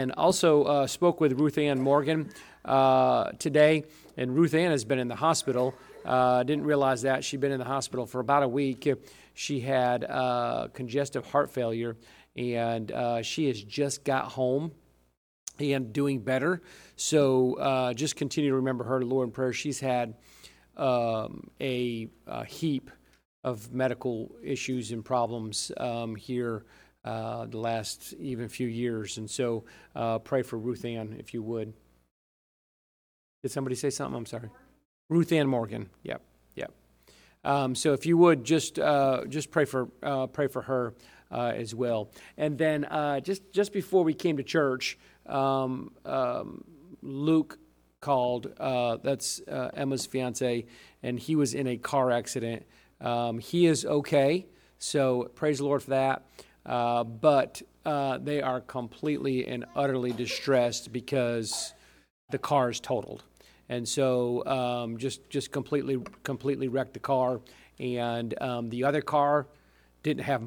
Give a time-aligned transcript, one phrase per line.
[0.00, 2.30] and also uh, spoke with Ruth Ann Morgan
[2.64, 3.84] uh, today.
[4.16, 5.74] And Ruth Ann has been in the hospital.
[6.04, 7.22] Uh, didn't realize that.
[7.22, 8.88] She'd been in the hospital for about a week.
[9.34, 11.96] She had uh, congestive heart failure,
[12.34, 14.72] and uh, she has just got home
[15.58, 16.62] and doing better.
[16.96, 19.52] So uh, just continue to remember her, Lord, in prayer.
[19.52, 20.14] She's had
[20.78, 22.90] um, a, a, heap
[23.44, 26.64] of medical issues and problems um, here
[27.04, 29.18] uh, the last even few years.
[29.18, 29.64] And so
[29.94, 31.72] uh, pray for Ruth Ann, if you would.
[33.42, 34.16] Did somebody say something?
[34.16, 34.50] I'm sorry.
[35.08, 35.88] Ruth Ann Morgan.
[36.02, 36.22] Yep,
[36.54, 36.72] yep.
[37.42, 40.94] Um, so if you would just uh, just pray for uh, pray for her
[41.30, 42.10] uh, as well.
[42.36, 42.86] And then
[43.22, 46.64] just just before we came to church, um, um,
[47.00, 47.58] Luke
[48.02, 48.52] called.
[48.58, 50.66] That's Emma's fiance,
[51.02, 52.66] and he was in a car accident.
[53.00, 54.46] Um, he is okay,
[54.78, 56.26] so praise the Lord for that.
[56.66, 61.74] Uh, but uh, they are completely and utterly distressed because
[62.30, 63.24] the car is totaled,
[63.68, 67.40] and so um, just just completely completely wrecked the car,
[67.78, 69.46] and um, the other car
[70.02, 70.42] didn't have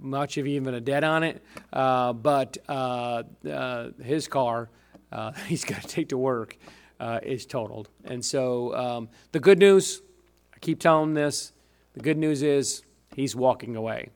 [0.00, 1.42] much of even a dent on it,
[1.72, 4.70] uh, but uh, uh, his car
[5.46, 6.56] he's got to take to work
[7.22, 10.00] is totaled, and so um, the good news,
[10.54, 11.52] I keep telling this,
[11.92, 12.82] the good news is
[13.14, 14.08] he's walking away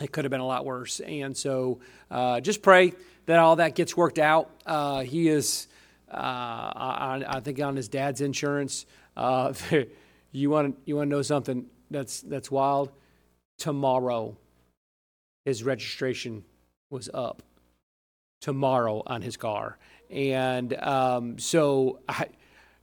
[0.00, 1.00] it could have been a lot worse.
[1.00, 2.94] And so uh, just pray
[3.26, 4.50] that all that gets worked out.
[4.66, 5.68] Uh, he is,
[6.10, 8.86] uh, I, think, on his dad's insurance.
[9.16, 9.52] Uh,
[10.32, 12.90] you want you want to know something that's that's wild?
[13.58, 14.36] Tomorrow,
[15.44, 16.44] his registration
[16.88, 17.42] was up.
[18.40, 19.76] Tomorrow on his car,
[20.08, 22.26] and um, so I,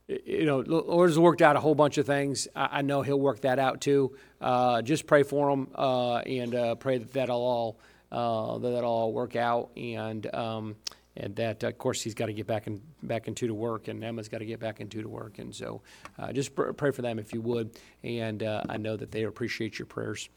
[0.08, 2.48] you know, Lord's worked out a whole bunch of things.
[2.56, 4.16] I, know He'll work that out too.
[4.40, 7.78] Uh, just pray for him uh, and uh, pray that that'll all
[8.10, 10.76] uh, that that'll all work out and um,
[11.18, 14.02] and that of course he's got to get back in back into to work and
[14.02, 15.82] Emma's got to get back into to work and so
[16.18, 17.70] uh, just pr- pray for them if you would
[18.02, 20.28] and uh, I know that they appreciate your prayers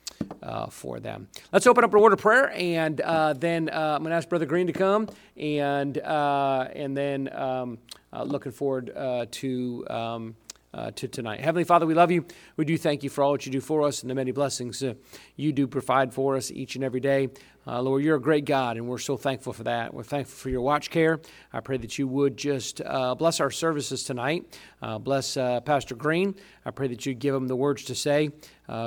[0.69, 1.27] for them.
[1.51, 2.97] Let's open up a word of prayer and
[3.39, 5.07] then I'm going to ask Brother Green to come
[5.37, 7.29] and and then.
[7.33, 7.77] Um,
[8.13, 9.85] uh, looking forward uh, to.
[9.89, 10.35] Um,
[10.73, 11.41] uh, to tonight.
[11.41, 12.25] Heavenly Father, we love you.
[12.55, 14.81] We do thank you for all that you do for us and the many blessings
[14.81, 14.93] uh,
[15.35, 17.29] you do provide for us each and every day.
[17.67, 19.93] Uh, Lord, you're a great God, and we're so thankful for that.
[19.93, 21.19] We're thankful for your watch care.
[21.53, 24.59] I pray that you would just uh, bless our services tonight.
[24.81, 26.35] Uh, bless uh, Pastor Green.
[26.65, 28.31] I pray that you give him the words to say.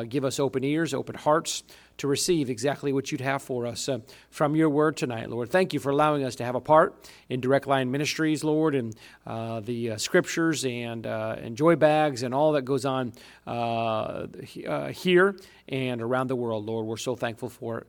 [0.09, 1.63] give us open ears, open hearts
[1.99, 3.99] to receive exactly what you'd have for us uh,
[4.31, 5.51] from your word tonight, Lord.
[5.51, 8.95] Thank you for allowing us to have a part in Direct Line Ministries, Lord, and
[9.27, 13.13] uh, the uh, scriptures and, uh, and joy bags and all that goes on
[13.47, 14.27] uh,
[14.67, 15.37] uh, here
[15.69, 16.87] and around the world, Lord.
[16.87, 17.87] We're so thankful for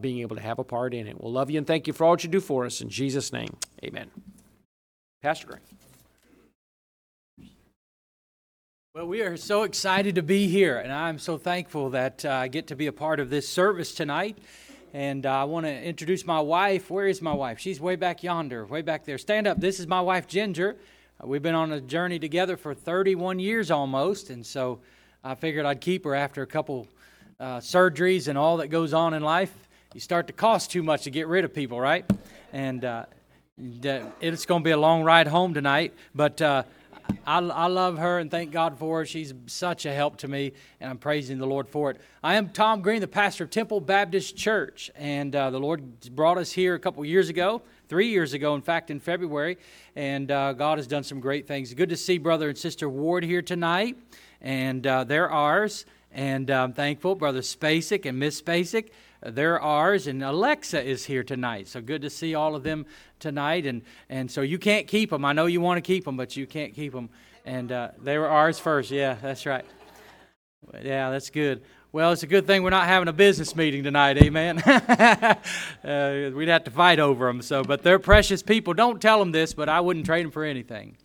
[0.00, 1.18] being able to have a part in it.
[1.20, 2.80] We'll love you and thank you for all that you do for us.
[2.80, 4.10] In Jesus' name, amen.
[5.22, 5.79] Pastor Green.
[8.92, 12.48] Well, we are so excited to be here, and I'm so thankful that uh, I
[12.48, 14.36] get to be a part of this service tonight.
[14.92, 16.90] And uh, I want to introduce my wife.
[16.90, 17.60] Where is my wife?
[17.60, 19.16] She's way back yonder, way back there.
[19.16, 19.60] Stand up.
[19.60, 20.76] This is my wife, Ginger.
[21.22, 24.80] Uh, we've been on a journey together for 31 years almost, and so
[25.22, 26.88] I figured I'd keep her after a couple
[27.38, 29.54] uh, surgeries and all that goes on in life.
[29.94, 32.04] You start to cost too much to get rid of people, right?
[32.52, 33.06] And uh,
[33.56, 36.64] it's going to be a long ride home tonight, but uh,
[37.26, 39.06] I, I love her and thank God for her.
[39.06, 42.00] She's such a help to me, and I'm praising the Lord for it.
[42.22, 46.38] I am Tom Green, the pastor of Temple Baptist Church, and uh, the Lord brought
[46.38, 49.58] us here a couple years ago, three years ago, in fact, in February,
[49.96, 51.72] and uh, God has done some great things.
[51.74, 53.96] Good to see Brother and Sister Ward here tonight,
[54.40, 57.14] and uh, they're ours, and I'm thankful.
[57.14, 58.90] Brother Spacek and Miss Spacek
[59.22, 61.68] they're ours, and Alexa is here tonight.
[61.68, 62.86] So good to see all of them
[63.18, 63.66] tonight.
[63.66, 65.24] And, and so you can't keep them.
[65.24, 67.10] I know you want to keep them, but you can't keep them.
[67.44, 68.90] And uh, they were ours first.
[68.90, 69.64] Yeah, that's right.
[70.82, 71.62] Yeah, that's good.
[71.92, 74.60] Well, it's a good thing we're not having a business meeting tonight, amen.
[74.60, 75.34] uh,
[75.84, 77.42] we'd have to fight over them.
[77.42, 78.74] So, but they're precious people.
[78.74, 80.96] Don't tell them this, but I wouldn't trade them for anything.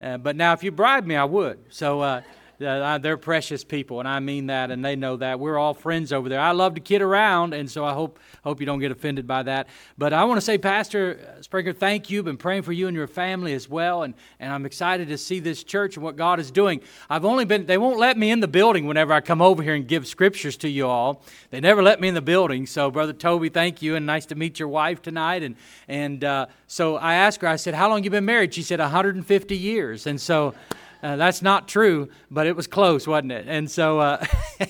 [0.00, 1.58] Uh, but now, if you bribe me, I would.
[1.68, 2.00] So.
[2.00, 2.22] Uh,
[2.64, 5.38] uh, they're precious people, and I mean that, and they know that.
[5.38, 6.40] We're all friends over there.
[6.40, 9.42] I love to kid around, and so I hope hope you don't get offended by
[9.42, 9.66] that.
[9.98, 12.22] But I want to say, Pastor Springer, thank you.
[12.22, 15.38] Been praying for you and your family as well, and, and I'm excited to see
[15.38, 16.80] this church and what God is doing.
[17.10, 19.74] I've only been they won't let me in the building whenever I come over here
[19.74, 21.22] and give scriptures to you all.
[21.50, 22.66] They never let me in the building.
[22.66, 25.42] So, Brother Toby, thank you, and nice to meet your wife tonight.
[25.42, 25.56] And
[25.88, 28.80] and uh, so I asked her, I said, "How long you been married?" She said,
[28.80, 30.54] "150 years." And so.
[31.06, 33.44] Uh, that's not true, but it was close, wasn't it?
[33.46, 34.26] And so, uh,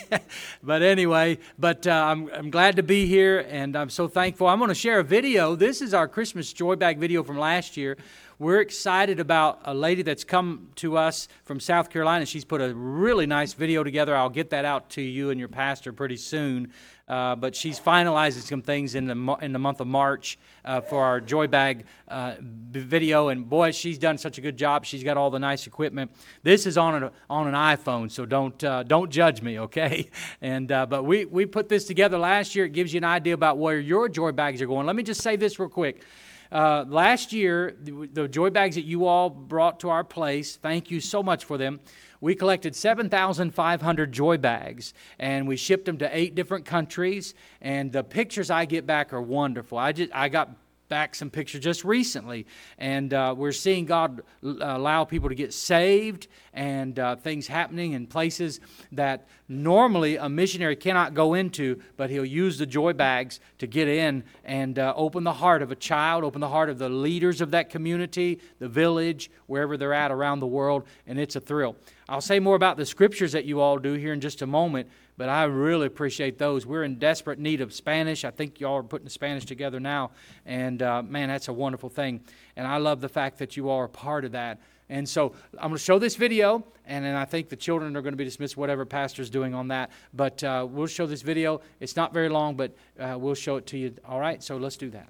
[0.62, 4.47] but anyway, but uh, I'm, I'm glad to be here and I'm so thankful.
[4.47, 5.55] I'm going to share a video.
[5.55, 7.97] This is our Christmas joy bag video from last year.
[8.38, 12.27] We're excited about a lady that's come to us from South Carolina.
[12.27, 14.15] She's put a really nice video together.
[14.15, 16.71] I'll get that out to you and your pastor pretty soon.
[17.09, 21.03] Uh, but she's finalizing some things in the in the month of March uh, for
[21.03, 24.85] our Joy Bag uh, video, and boy, she's done such a good job.
[24.85, 26.11] She's got all the nice equipment.
[26.43, 30.11] This is on an on an iPhone, so don't uh, don't judge me, okay?
[30.43, 32.65] And uh, but we we put this together last year.
[32.67, 34.85] It gives you an idea about where your Joy Bags are going.
[34.85, 36.03] Let me just say this real quick.
[36.50, 40.90] Uh, last year, the, the, joy bags that you all brought to our place, thank
[40.90, 41.81] you so much for them.
[42.20, 47.34] We collected 7,500 joy bags and we shipped them to eight different countries.
[47.60, 49.78] And the pictures I get back are wonderful.
[49.78, 50.50] I, just, I got
[50.88, 52.47] back some pictures just recently,
[52.79, 58.06] and uh, we're seeing God allow people to get saved and uh, things happening in
[58.06, 58.61] places
[58.93, 63.88] that normally a missionary cannot go into, but he'll use the joy bags to get
[63.88, 67.41] in and uh, open the heart of a child, open the heart of the leaders
[67.41, 71.77] of that community, the village, wherever they're at around the world, and it's a thrill.
[72.09, 74.88] I'll say more about the scriptures that you all do here in just a moment,
[75.16, 76.66] but I really appreciate those.
[76.66, 78.24] We're in desperate need of Spanish.
[78.24, 80.10] I think y'all are putting Spanish together now,
[80.44, 82.20] and uh, man, that's a wonderful thing.
[82.56, 84.60] And I love the fact that you are part of that.
[84.88, 88.02] And so I'm going to show this video, and then I think the children are
[88.02, 89.90] going to be dismissed, whatever pastor's doing on that.
[90.14, 91.60] But uh, we'll show this video.
[91.80, 93.94] It's not very long, but uh, we'll show it to you.
[94.06, 95.08] All right, so let's do that.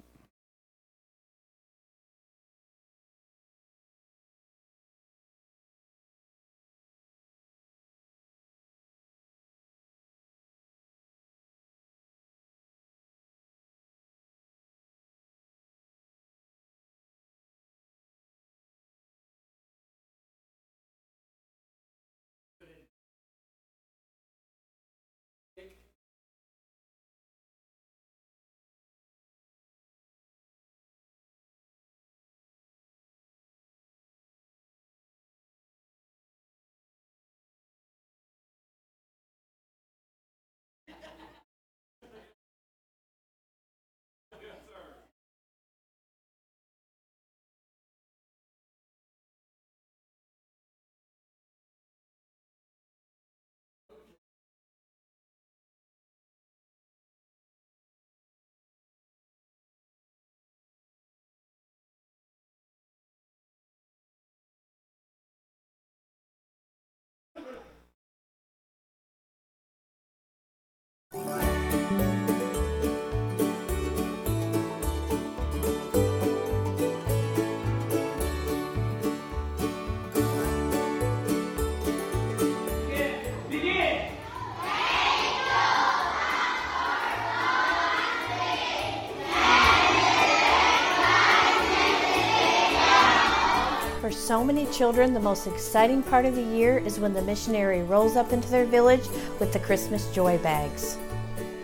[94.07, 97.83] For so many children, the most exciting part of the year is when the missionary
[97.83, 99.05] rolls up into their village
[99.37, 100.97] with the Christmas joy bags.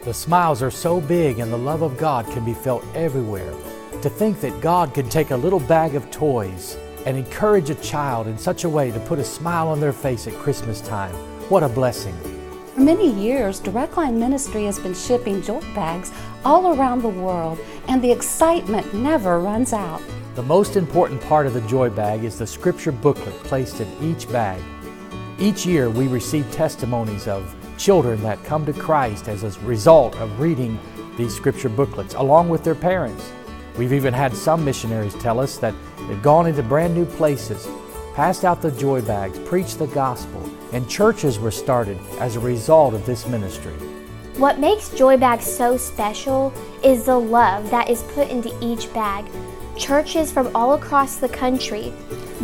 [0.04, 3.54] The smiles are so big and the love of God can be felt everywhere.
[4.02, 8.28] To think that God can take a little bag of toys and encourage a child
[8.28, 11.16] in such a way to put a smile on their face at Christmas time,
[11.48, 12.14] what a blessing.
[12.74, 16.12] For many years, Direct Line Ministry has been shipping joy bags
[16.44, 17.58] all around the world,
[17.88, 20.02] and the excitement never runs out.
[20.36, 24.30] The most important part of the joy bag is the scripture booklet placed in each
[24.30, 24.62] bag.
[25.40, 30.40] Each year we receive testimonies of children that come to Christ as a result of
[30.40, 30.80] reading
[31.18, 33.32] these scripture booklets along with their parents.
[33.78, 35.74] We've even had some missionaries tell us that
[36.08, 37.68] they've gone into brand new places,
[38.16, 42.94] passed out the joy bags, preached the gospel, and churches were started as a result
[42.94, 43.74] of this ministry.
[44.38, 46.54] What makes joy bags so special
[46.84, 49.26] is the love that is put into each bag
[49.78, 51.92] Churches from all across the country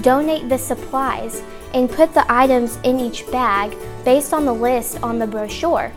[0.01, 5.19] donate the supplies and put the items in each bag based on the list on
[5.19, 5.91] the brochure.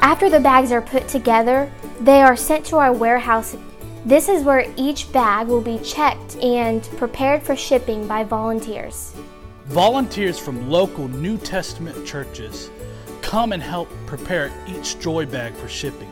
[0.00, 1.70] After the bags are put together,
[2.00, 3.56] they are sent to our warehouse.
[4.04, 9.14] This is where each bag will be checked and prepared for shipping by volunteers.
[9.66, 12.68] Volunteers from local New Testament churches
[13.20, 16.10] come and help prepare each joy bag for shipping.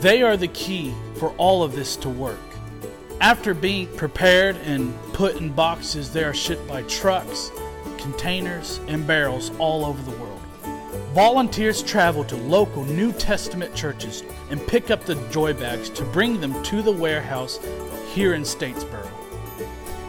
[0.00, 2.38] They are the key for all of this to work.
[3.20, 7.50] After being prepared and put in boxes, they are shipped by trucks,
[8.00, 10.40] containers, and barrels all over the world.
[11.14, 16.40] Volunteers travel to local New Testament churches and pick up the joy bags to bring
[16.40, 17.58] them to the warehouse
[18.12, 19.08] here in Statesboro.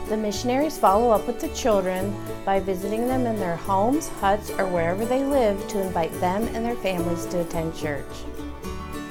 [0.10, 2.14] The missionaries follow up with the children
[2.46, 6.66] by visiting them in their homes, huts, or wherever they live to invite them and
[6.66, 8.06] their families to attend church.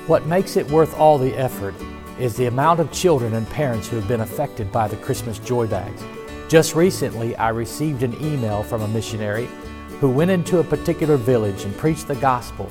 [0.06, 1.74] What makes it worth all the effort
[2.18, 5.66] is the amount of children and parents who have been affected by the Christmas joy
[5.66, 6.02] bags.
[6.50, 9.48] Just recently, I received an email from a missionary
[10.00, 12.68] who went into a particular village and preached the gospel.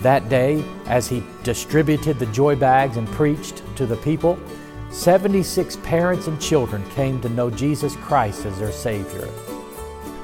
[0.00, 4.38] That day, as he distributed the joy bags and preached to the people,
[4.90, 9.28] 76 parents and children came to know Jesus Christ as their Savior.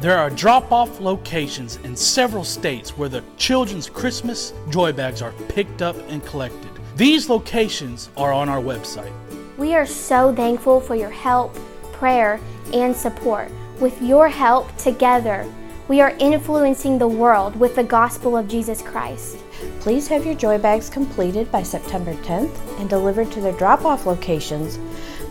[0.00, 5.34] There are drop off locations in several states where the children's Christmas joy bags are
[5.50, 6.72] picked up and collected.
[6.96, 9.12] These locations are on our website.
[9.56, 11.54] We are so thankful for your help,
[11.92, 12.40] prayer,
[12.74, 13.52] and support.
[13.78, 15.46] With your help, together,
[15.88, 19.38] we are influencing the world with the gospel of Jesus Christ.
[19.78, 24.04] Please have your joy bags completed by September 10th and delivered to their drop off
[24.04, 24.78] locations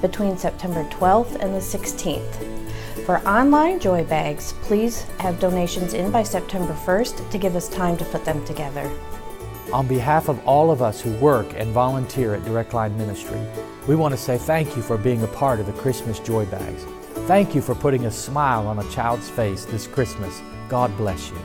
[0.02, 3.06] between September 12th and the 16th.
[3.06, 7.98] For online joy bags, please have donations in by September 1st to give us time
[7.98, 8.90] to put them together.
[9.74, 13.42] On behalf of all of us who work and volunteer at Direct Line Ministry,
[13.88, 16.86] we want to say thank you for being a part of the Christmas Joy Bags.
[17.28, 20.44] Thank you for putting a smile on a child's face this Christmas.
[20.70, 21.38] God bless you.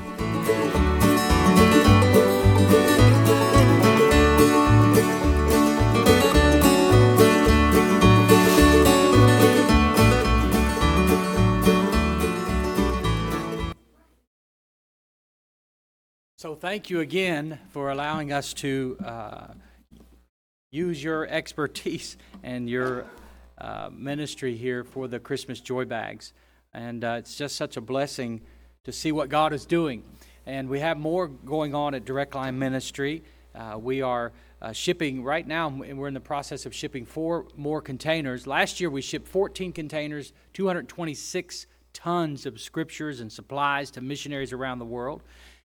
[16.36, 19.46] So, thank you again for allowing us to uh,
[20.70, 23.06] use your expertise and your
[23.60, 26.32] uh, ministry here for the Christmas Joy Bags.
[26.72, 28.40] And uh, it's just such a blessing
[28.84, 30.04] to see what God is doing.
[30.46, 33.22] And we have more going on at Direct Line Ministry.
[33.54, 37.46] Uh, we are uh, shipping right now, and we're in the process of shipping four
[37.56, 38.46] more containers.
[38.46, 44.78] Last year, we shipped 14 containers, 226 tons of scriptures and supplies to missionaries around
[44.78, 45.22] the world.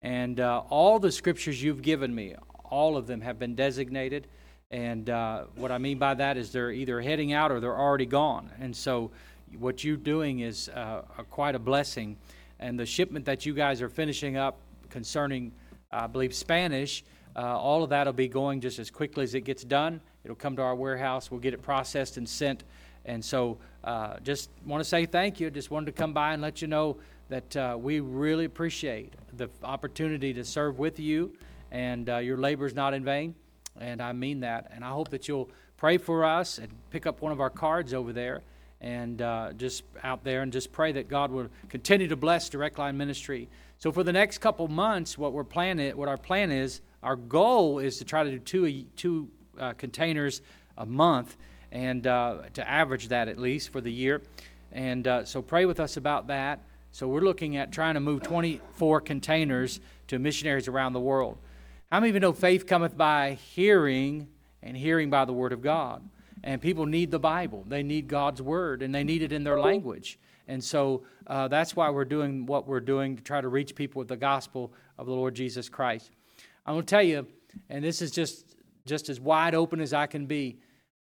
[0.02, 2.34] And uh, all the scriptures you've given me,
[2.64, 4.26] all of them have been designated.
[4.72, 8.06] And uh, what I mean by that is they're either heading out or they're already
[8.06, 8.50] gone.
[8.58, 9.10] And so
[9.58, 12.16] what you're doing is uh, quite a blessing.
[12.58, 15.52] And the shipment that you guys are finishing up concerning,
[15.90, 17.04] I believe, Spanish,
[17.36, 20.00] uh, all of that will be going just as quickly as it gets done.
[20.24, 21.30] It'll come to our warehouse.
[21.30, 22.64] We'll get it processed and sent.
[23.04, 25.50] And so uh, just want to say thank you.
[25.50, 26.96] Just wanted to come by and let you know
[27.28, 31.32] that uh, we really appreciate the opportunity to serve with you,
[31.70, 33.34] and uh, your labor is not in vain.
[33.80, 34.70] And I mean that.
[34.74, 37.92] And I hope that you'll pray for us and pick up one of our cards
[37.94, 38.42] over there
[38.80, 42.78] and uh, just out there and just pray that God will continue to bless Direct
[42.78, 43.48] Line Ministry.
[43.78, 47.78] So for the next couple months, what we're planning, what our plan is, our goal
[47.78, 50.40] is to try to do two two uh, containers
[50.78, 51.36] a month
[51.70, 54.22] and uh, to average that at least for the year.
[54.72, 56.60] And uh, so pray with us about that.
[56.92, 61.38] So we're looking at trying to move 24 containers to missionaries around the world.
[61.92, 64.28] How many of you know faith cometh by hearing,
[64.62, 66.02] and hearing by the Word of God?
[66.42, 67.66] And people need the Bible.
[67.68, 70.18] They need God's Word, and they need it in their language.
[70.48, 73.98] And so uh, that's why we're doing what we're doing to try to reach people
[73.98, 76.12] with the gospel of the Lord Jesus Christ.
[76.64, 77.26] I'm going to tell you,
[77.68, 78.56] and this is just,
[78.86, 80.60] just as wide open as I can be.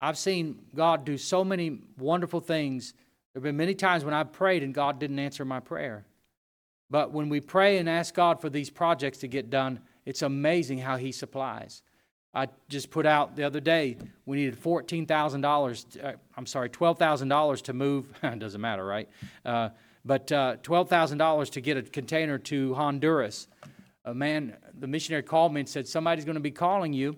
[0.01, 2.93] I've seen God do so many wonderful things
[3.33, 6.05] there have been many times when I've prayed and God didn't answer my prayer.
[6.89, 10.79] But when we pray and ask God for these projects to get done, it's amazing
[10.79, 11.81] how He supplies.
[12.35, 17.73] I just put out the other day, we needed $14,000, uh, I'm sorry, $12,000 to
[17.73, 18.07] move,
[18.37, 19.07] doesn't matter, right?
[19.45, 19.69] Uh,
[20.03, 23.47] but uh, $12,000 to get a container to Honduras.
[24.05, 27.17] A man, the missionary called me and said, Somebody's going to be calling you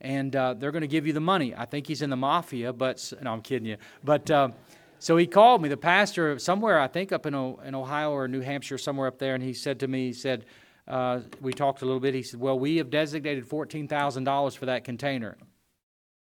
[0.00, 1.54] and uh, they're going to give you the money.
[1.54, 3.76] I think he's in the mafia, but no, I'm kidding you.
[4.02, 4.50] But uh,
[4.98, 8.40] so he called me, the pastor somewhere, I think up in, in Ohio or New
[8.40, 10.46] Hampshire, somewhere up there, and he said to me, he said,
[10.90, 12.14] uh, we talked a little bit.
[12.14, 15.36] He said, Well, we have designated $14,000 for that container.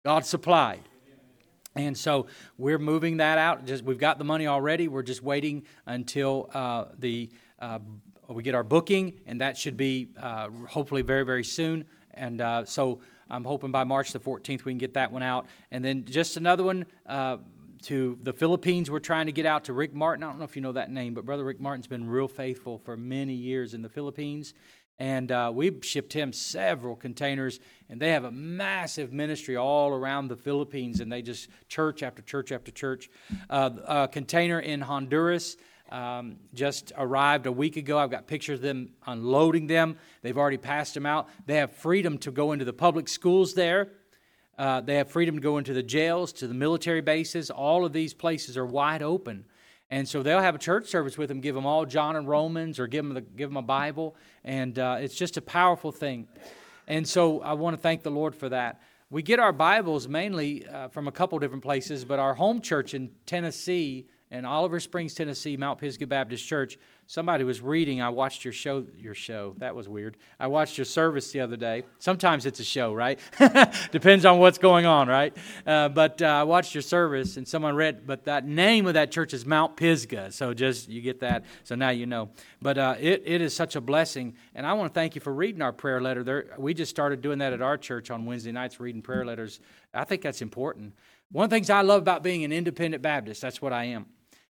[0.06, 0.82] God supplied.
[1.76, 3.66] And so we're moving that out.
[3.66, 4.88] Just we've got the money already.
[4.88, 7.80] We're just waiting until uh, the uh,
[8.28, 11.86] we get our booking, and that should be uh, hopefully very very soon.
[12.14, 15.46] And uh, so I'm hoping by March the 14th we can get that one out.
[15.72, 17.38] And then just another one uh,
[17.84, 18.90] to the Philippines.
[18.90, 20.24] We're trying to get out to Rick Martin.
[20.24, 22.78] I don't know if you know that name, but Brother Rick Martin's been real faithful
[22.78, 24.54] for many years in the Philippines.
[25.00, 30.28] And uh, we shipped him several containers, and they have a massive ministry all around
[30.28, 33.10] the Philippines, and they just church after church after church.
[33.50, 35.56] Uh, a container in Honduras
[35.92, 38.00] um, just arrived a week ago.
[38.00, 39.98] I've got pictures of them unloading them.
[40.24, 41.30] They've already passed them out.
[41.46, 43.90] They have freedom to go into the public schools there.
[44.58, 47.52] Uh, they have freedom to go into the jails, to the military bases.
[47.52, 49.46] All of these places are wide open.
[49.90, 52.80] And so they'll have a church service with them, give them all John and Romans,
[52.80, 54.16] or give them, the, give them a Bible.
[54.44, 56.28] And uh, it's just a powerful thing.
[56.88, 58.82] And so I want to thank the Lord for that.
[59.10, 62.94] We get our Bibles mainly uh, from a couple different places, but our home church
[62.94, 66.78] in Tennessee, in Oliver Springs, Tennessee, Mount Pisgah Baptist Church,
[67.10, 68.02] Somebody was reading.
[68.02, 68.86] I watched your show.
[68.98, 69.56] Your show.
[69.60, 70.18] That was weird.
[70.42, 71.84] I watched your service the other day.
[72.00, 73.18] Sometimes it's a show, right?
[73.94, 75.36] Depends on what's going on, right?
[75.66, 78.06] Uh, but uh, I watched your service, and someone read.
[78.06, 80.34] But that name of that church is Mount Pisgah.
[80.34, 81.46] So just you get that.
[81.64, 82.30] So now you know.
[82.62, 85.34] But uh, it, it is such a blessing, and I want to thank you for
[85.34, 86.26] reading our prayer letter.
[86.26, 89.62] There, we just started doing that at our church on Wednesday nights, reading prayer letters.
[89.94, 90.94] I think that's important.
[91.32, 94.08] One of the things I love about being an independent Baptist, that's what I am.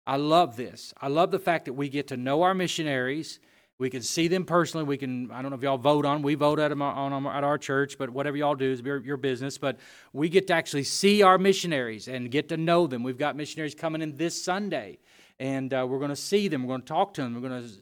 [0.09, 0.95] I love this.
[0.99, 3.41] I love the fact that we get to know our missionaries.
[3.77, 4.85] We can see them personally.
[4.87, 7.59] We can, I don't know if y'all vote on, we vote at, on, at our
[7.59, 9.59] church, but whatever y'all do is your, your business.
[9.59, 9.79] But
[10.15, 13.03] we get to actually see our missionaries and get to know them.
[13.03, 14.99] We've got missionaries coming in this Sunday,
[15.39, 16.63] and uh, we're going to see them.
[16.63, 17.35] We're going to talk to them.
[17.35, 17.75] We're going to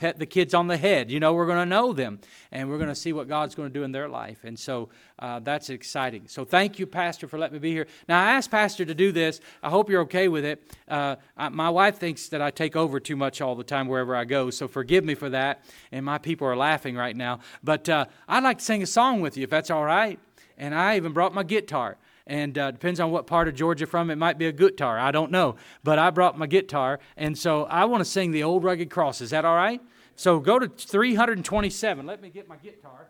[0.00, 1.10] pet the kids on the head.
[1.10, 3.68] You know, we're going to know them and we're going to see what God's going
[3.68, 4.44] to do in their life.
[4.44, 4.88] And so
[5.18, 6.26] uh, that's exciting.
[6.26, 7.86] So thank you, Pastor, for letting me be here.
[8.08, 9.40] Now, I asked Pastor to do this.
[9.62, 10.74] I hope you're okay with it.
[10.88, 14.16] Uh, I, my wife thinks that I take over too much all the time wherever
[14.16, 15.64] I go, so forgive me for that.
[15.92, 17.40] And my people are laughing right now.
[17.62, 20.18] But uh, I'd like to sing a song with you, if that's all right.
[20.56, 24.08] And I even brought my guitar and uh, depends on what part of Georgia from.
[24.08, 24.98] It might be a guitar.
[24.98, 28.44] I don't know, but I brought my guitar, and so I want to sing the
[28.44, 29.20] old rugged cross.
[29.20, 29.80] Is that all right?
[30.20, 32.04] So go to 327.
[32.04, 33.08] Let me get my guitar.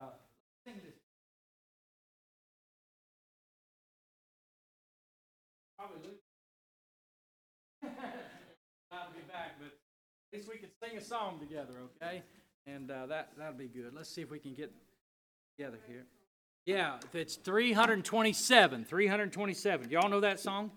[0.00, 0.06] Uh.
[8.90, 12.22] I'll be back, but at least we could sing a song together, okay?
[12.66, 13.92] And uh, that that'll be good.
[13.94, 14.72] Let's see if we can get
[15.58, 16.06] together here.
[16.64, 18.86] Yeah, it's 327.
[18.86, 19.90] 327.
[19.90, 20.70] Y'all know that song?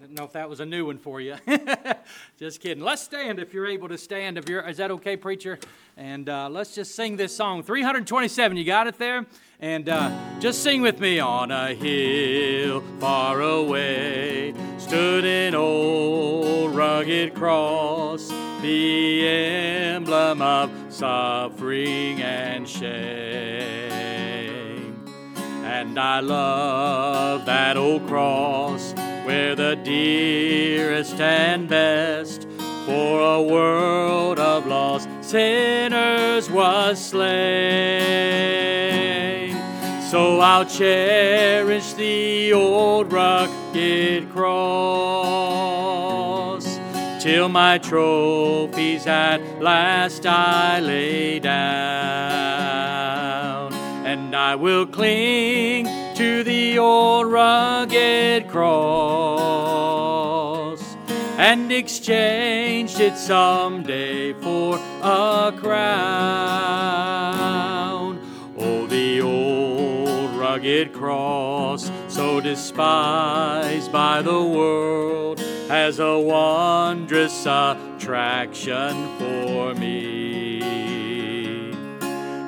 [0.00, 1.36] Didn't know if that was a new one for you.
[2.38, 2.82] just kidding.
[2.82, 4.38] Let's stand if you're able to stand.
[4.38, 5.58] If you're, is that okay, preacher?
[5.96, 7.62] And uh, let's just sing this song.
[7.62, 8.56] 327.
[8.56, 9.26] You got it there?
[9.60, 11.18] And uh, just sing with me.
[11.18, 18.28] On a hill far away stood an old rugged cross,
[18.62, 22.88] the emblem of suffering and shame.
[25.64, 28.87] And I love that old cross
[29.28, 32.48] where the dearest and best.
[32.86, 37.28] For a world of lost sinners was slain.
[40.10, 44.56] So I'll cherish the old rugged cross.
[47.20, 51.58] Till my trophies at last I lay down,
[54.06, 55.87] and I will cling
[56.18, 59.38] to the old rugged cross
[61.38, 65.78] and exchanged it someday for a crown.
[68.58, 79.72] Oh, the old rugged cross, so despised by the world, has a wondrous attraction for
[79.76, 80.58] me.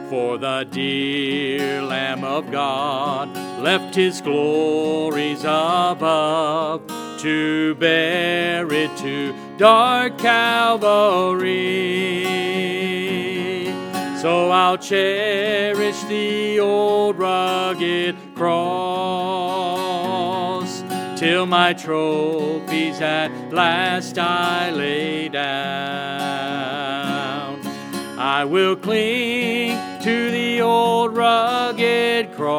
[0.08, 6.82] For the dear Lamb of God left his glories above
[7.18, 12.24] to bear it to dark Calvary.
[14.20, 18.50] So I'll cherish the old rugged cross
[21.18, 26.99] till my trophies at last I lay down.
[28.40, 32.56] I will cling to the old rugged cross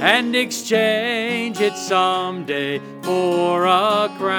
[0.00, 4.38] and exchange it someday for a crown.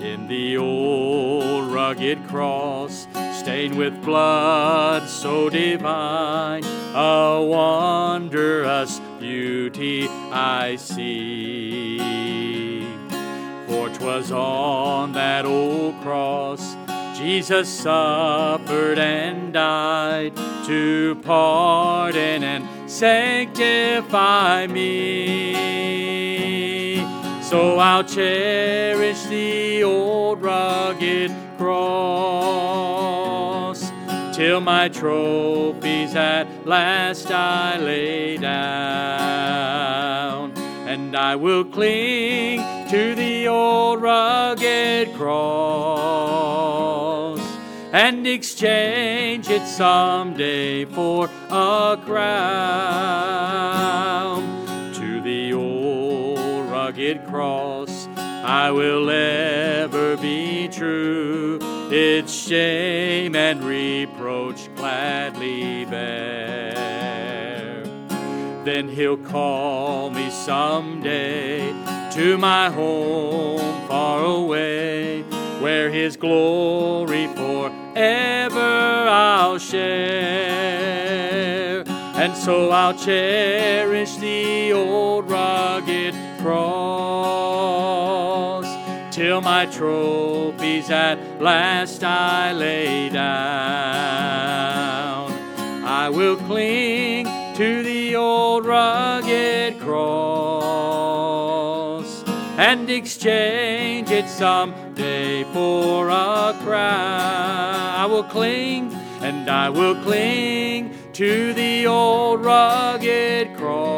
[0.00, 11.67] In the old rugged cross, stained with blood so divine, a wondrous beauty I see.
[13.98, 16.76] 'Twas on that old cross
[17.18, 25.48] Jesus suffered and died to pardon and sanctify me.
[27.42, 32.30] So I'll cherish the old rugged cross
[34.32, 38.58] till my trophies at last I lay down.
[40.86, 45.28] And I will cling to the old rugged cross
[47.92, 52.32] and exchange it someday for a crown.
[54.94, 61.58] To the old rugged cross I will ever be true,
[61.90, 67.84] its shame and reproach gladly bear.
[68.64, 71.74] Then he'll call me someday
[72.18, 75.22] to my home far away
[75.60, 78.60] where his glory forever
[79.08, 80.24] I'll share.
[81.86, 87.46] And so I'll cherish the old rugged cross
[89.14, 93.28] till my trophies at last I lay down.
[95.84, 100.57] I will cling to the old rugged cross
[102.68, 107.94] and exchange it someday for a crown.
[107.96, 113.88] I will cling and I will cling to the old rugged cross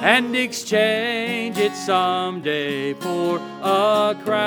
[0.00, 4.42] and exchange it someday for a crown.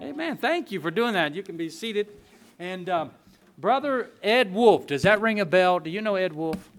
[0.00, 0.36] Amen.
[0.36, 1.34] Thank you for doing that.
[1.34, 2.06] You can be seated.
[2.60, 3.10] And um,
[3.58, 5.80] Brother Ed Wolf, does that ring a bell?
[5.80, 6.70] Do you know Ed Wolf?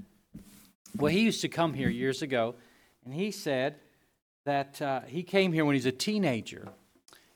[0.97, 2.55] Well, he used to come here years ago,
[3.03, 3.75] and he said
[4.45, 6.69] that uh, he came here when he was a teenager,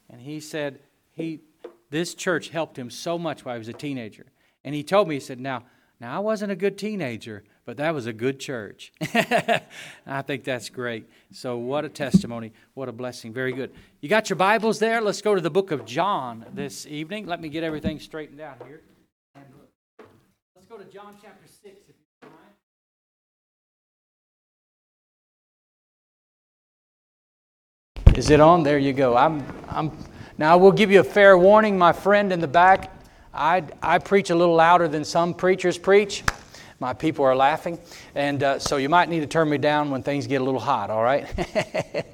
[0.09, 0.79] and he said
[1.11, 1.41] he
[1.89, 4.27] this church helped him so much while he was a teenager.
[4.63, 5.63] And he told me, he said, "Now,
[5.99, 8.93] now I wasn't a good teenager, but that was a good church."
[10.05, 11.09] I think that's great.
[11.33, 12.53] So, what a testimony!
[12.75, 13.33] What a blessing!
[13.33, 13.71] Very good.
[13.99, 15.01] You got your Bibles there?
[15.01, 17.25] Let's go to the book of John this evening.
[17.25, 18.81] Let me get everything straightened out here.
[20.55, 21.88] Let's go to John chapter six.
[28.15, 28.63] Is it on?
[28.63, 29.15] There you go.
[29.15, 29.91] I'm, I'm,
[30.37, 32.91] now, I will give you a fair warning, my friend in the back.
[33.33, 36.23] I, I preach a little louder than some preachers preach.
[36.79, 37.77] My people are laughing.
[38.15, 40.59] And uh, so you might need to turn me down when things get a little
[40.59, 41.27] hot, all right?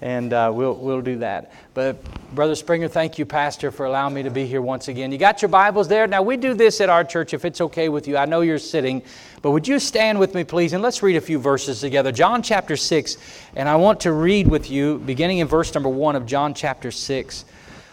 [0.00, 1.52] and uh, we'll, we'll do that.
[1.74, 2.02] But,
[2.34, 5.10] Brother Springer, thank you, Pastor, for allowing me to be here once again.
[5.10, 6.06] You got your Bibles there?
[6.06, 8.16] Now, we do this at our church if it's okay with you.
[8.16, 9.02] I know you're sitting,
[9.42, 12.12] but would you stand with me, please, and let's read a few verses together.
[12.12, 13.16] John chapter 6,
[13.56, 16.90] and I want to read with you, beginning in verse number 1 of John chapter
[16.90, 17.44] 6.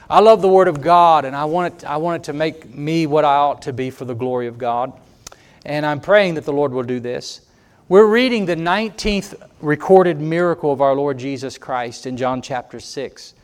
[0.08, 2.74] I love the Word of God, and I want, it, I want it to make
[2.74, 4.94] me what I ought to be for the glory of God.
[5.66, 7.42] And I'm praying that the Lord will do this.
[7.88, 13.36] We're reading the 19th recorded miracle of our Lord Jesus Christ in John chapter 6.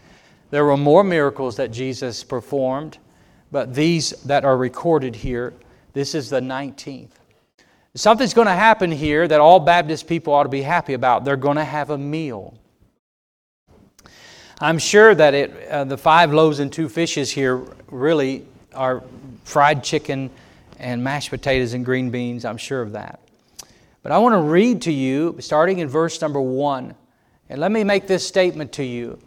[0.50, 2.98] There were more miracles that Jesus performed,
[3.52, 5.54] but these that are recorded here,
[5.94, 7.12] this is the 19th.
[7.94, 11.24] Something's going to happen here that all Baptist people ought to be happy about.
[11.24, 12.58] They're going to have a meal.
[14.60, 19.04] I'm sure that it, uh, the five loaves and two fishes here really are
[19.44, 20.32] fried chicken
[20.80, 22.44] and mashed potatoes and green beans.
[22.44, 23.20] I'm sure of that.
[24.04, 26.96] But I want to read to you, starting in verse number one,
[27.50, 29.20] and let me make this statement to you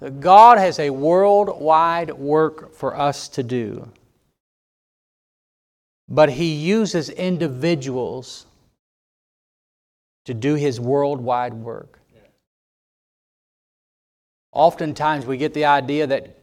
[0.00, 3.90] that God has a worldwide work for us to do,
[6.08, 8.46] but He uses individuals
[10.24, 11.98] to do His worldwide work.
[14.52, 16.36] Oftentimes we get the idea that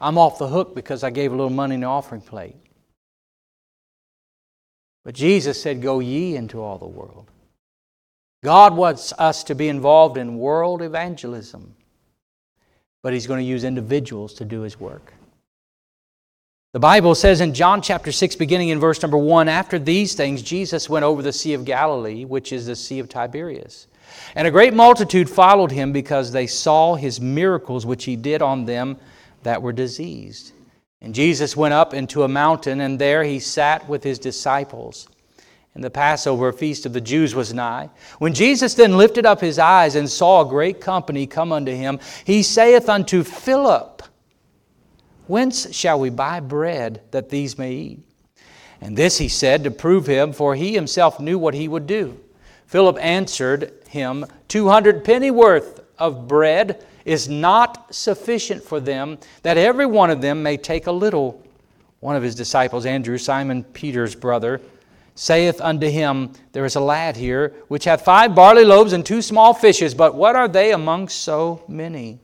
[0.00, 2.56] I'm off the hook because I gave a little money in the offering plate.
[5.04, 7.30] But Jesus said, Go ye into all the world.
[8.42, 11.74] God wants us to be involved in world evangelism,
[13.02, 15.14] but He's going to use individuals to do His work.
[16.72, 20.42] The Bible says in John chapter 6, beginning in verse number 1 After these things,
[20.42, 23.86] Jesus went over the Sea of Galilee, which is the Sea of Tiberias.
[24.34, 28.64] And a great multitude followed him because they saw his miracles which he did on
[28.64, 28.96] them
[29.44, 30.52] that were diseased.
[31.04, 35.06] And Jesus went up into a mountain, and there he sat with his disciples.
[35.74, 37.90] And the Passover feast of the Jews was nigh.
[38.20, 42.00] When Jesus then lifted up his eyes and saw a great company come unto him,
[42.24, 44.02] he saith unto Philip,
[45.26, 48.00] Whence shall we buy bread that these may eat?
[48.80, 52.18] And this he said to prove him, for he himself knew what he would do.
[52.66, 59.86] Philip answered him, Two hundred pennyworth of bread is not sufficient for them, that every
[59.86, 61.42] one of them may take a little.
[62.00, 64.60] One of his disciples, Andrew, Simon Peter's brother,
[65.14, 69.22] saith unto him, There is a lad here which hath five barley loaves and two
[69.22, 72.18] small fishes, but what are they among so many?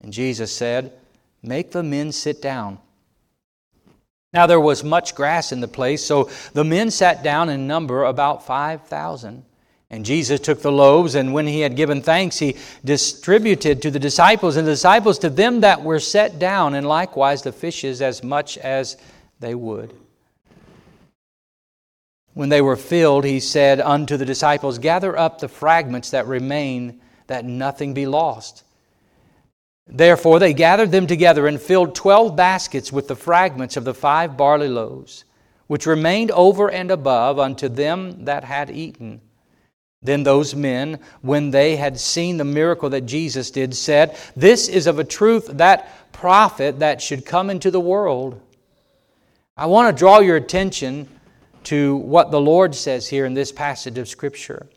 [0.00, 0.92] And Jesus said,
[1.42, 2.78] Make the men sit down.
[4.32, 8.04] Now there was much grass in the place, so the men sat down in number
[8.04, 9.44] about five thousand.
[9.90, 13.98] And Jesus took the loaves, and when he had given thanks, he distributed to the
[13.98, 18.22] disciples, and the disciples to them that were set down, and likewise the fishes as
[18.22, 18.98] much as
[19.40, 19.94] they would.
[22.34, 27.00] When they were filled, he said unto the disciples, Gather up the fragments that remain,
[27.26, 28.64] that nothing be lost.
[29.86, 34.36] Therefore they gathered them together and filled twelve baskets with the fragments of the five
[34.36, 35.24] barley loaves,
[35.66, 39.22] which remained over and above unto them that had eaten.
[40.00, 44.86] Then those men, when they had seen the miracle that Jesus did, said, This is
[44.86, 48.40] of a truth that prophet that should come into the world.
[49.56, 51.08] I want to draw your attention
[51.64, 54.68] to what the Lord says here in this passage of Scripture.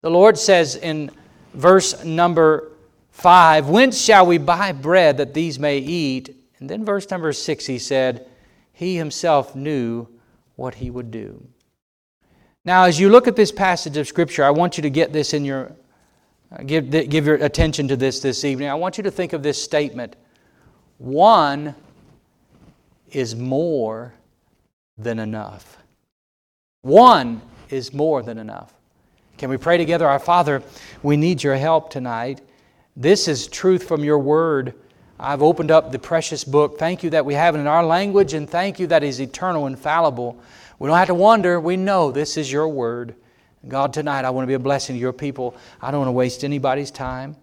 [0.00, 1.10] The Lord says in
[1.52, 2.72] verse number
[3.10, 6.34] 5, Whence shall we buy bread that these may eat?
[6.58, 8.26] And then verse number 6, he said,
[8.72, 10.08] He himself knew
[10.56, 11.46] what he would do.
[12.64, 15.32] Now, as you look at this passage of Scripture, I want you to get this
[15.32, 15.72] in your,
[16.52, 18.68] uh, give, give your attention to this this evening.
[18.68, 20.16] I want you to think of this statement
[20.98, 21.74] one
[23.12, 24.12] is more
[24.98, 25.78] than enough.
[26.82, 27.40] One
[27.70, 28.74] is more than enough.
[29.38, 30.08] Can we pray together?
[30.08, 30.62] Our Father,
[31.02, 32.40] we need your help tonight.
[32.96, 34.74] This is truth from your word.
[35.20, 36.78] I've opened up the precious book.
[36.78, 39.20] Thank you that we have it in our language, and thank you that it is
[39.20, 40.40] eternal, infallible.
[40.78, 41.60] We don't have to wonder.
[41.60, 43.14] We know this is your word.
[43.66, 45.56] God, tonight I want to be a blessing to your people.
[45.82, 47.36] I don't want to waste anybody's time.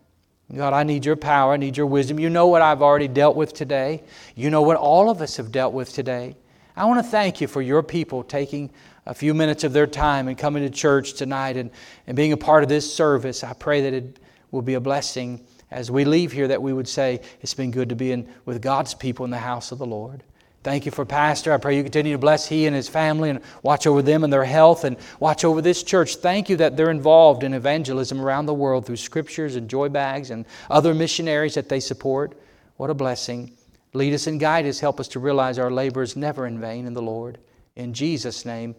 [0.53, 1.53] God, I need your power.
[1.53, 2.19] I need your wisdom.
[2.19, 4.03] You know what I've already dealt with today.
[4.35, 6.35] You know what all of us have dealt with today.
[6.77, 8.69] I want to thank you for your people taking
[9.05, 11.71] a few minutes of their time and coming to church tonight and,
[12.07, 13.43] and being a part of this service.
[13.43, 14.19] I pray that it
[14.51, 17.89] will be a blessing as we leave here that we would say, It's been good
[17.89, 20.23] to be in, with God's people in the house of the Lord.
[20.65, 21.53] Thank you for Pastor.
[21.53, 24.33] I pray you continue to bless he and his family and watch over them and
[24.33, 26.15] their health and watch over this church.
[26.15, 30.31] Thank you that they're involved in evangelism around the world through scriptures and joy bags
[30.31, 32.35] and other missionaries that they support.
[32.77, 33.51] What a blessing.
[33.93, 34.79] Lead us and guide us.
[34.79, 37.37] Help us to realize our labor is never in vain in the Lord.
[37.75, 38.73] In Jesus' name,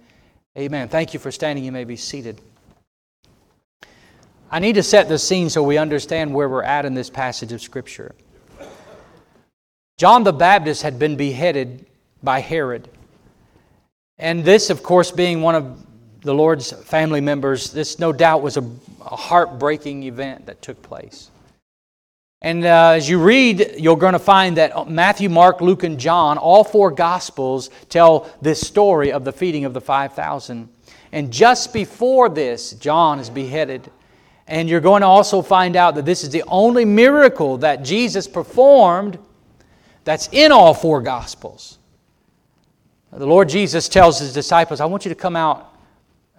[0.59, 0.89] Amen.
[0.89, 1.65] Thank you for standing.
[1.65, 2.41] You may be seated.
[4.51, 7.53] I need to set the scene so we understand where we're at in this passage
[7.53, 8.13] of Scripture.
[9.97, 11.87] John the Baptist had been beheaded
[12.23, 12.89] by Herod.
[14.19, 15.87] And this, of course, being one of
[16.21, 21.31] the Lord's family members, this no doubt was a, a heartbreaking event that took place.
[22.43, 26.37] And uh, as you read, you're going to find that Matthew, Mark, Luke, and John,
[26.37, 30.69] all four Gospels, tell this story of the feeding of the 5,000.
[31.13, 33.91] And just before this, John is beheaded.
[34.47, 38.29] And you're going to also find out that this is the only miracle that Jesus
[38.29, 39.19] performed
[40.07, 41.79] that's in all four Gospels.
[43.13, 45.75] The Lord Jesus tells his disciples, I want you to come out,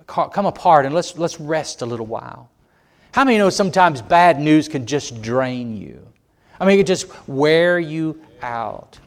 [0.08, 2.50] come apart, and let's, let's rest a little while.
[3.12, 6.08] How many know sometimes bad news can just drain you?
[6.60, 9.00] I mean, it can just wear you out.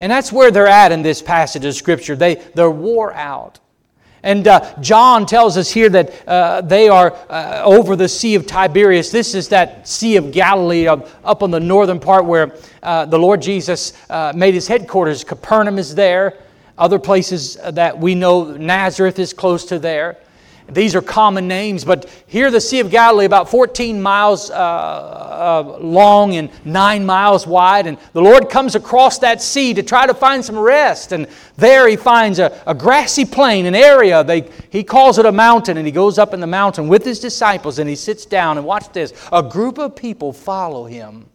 [0.00, 2.16] And that's where they're at in this passage of Scripture.
[2.16, 3.60] They, they're wore out.
[4.24, 8.46] And uh, John tells us here that uh, they are uh, over the Sea of
[8.46, 9.10] Tiberias.
[9.10, 13.42] This is that Sea of Galilee up, on the northern part where uh, the Lord
[13.42, 15.24] Jesus uh, made his headquarters.
[15.24, 16.38] Capernaum is there.
[16.78, 20.16] Other places that we know, Nazareth is close to there.
[20.68, 25.78] These are common names, but here the Sea of Galilee, about 14 miles uh, uh,
[25.78, 27.86] long and 9 miles wide.
[27.86, 31.12] And the Lord comes across that sea to try to find some rest.
[31.12, 34.24] And there he finds a, a grassy plain, an area.
[34.24, 37.20] They, he calls it a mountain, and he goes up in the mountain with his
[37.20, 38.56] disciples and he sits down.
[38.56, 41.28] And watch this a group of people follow him.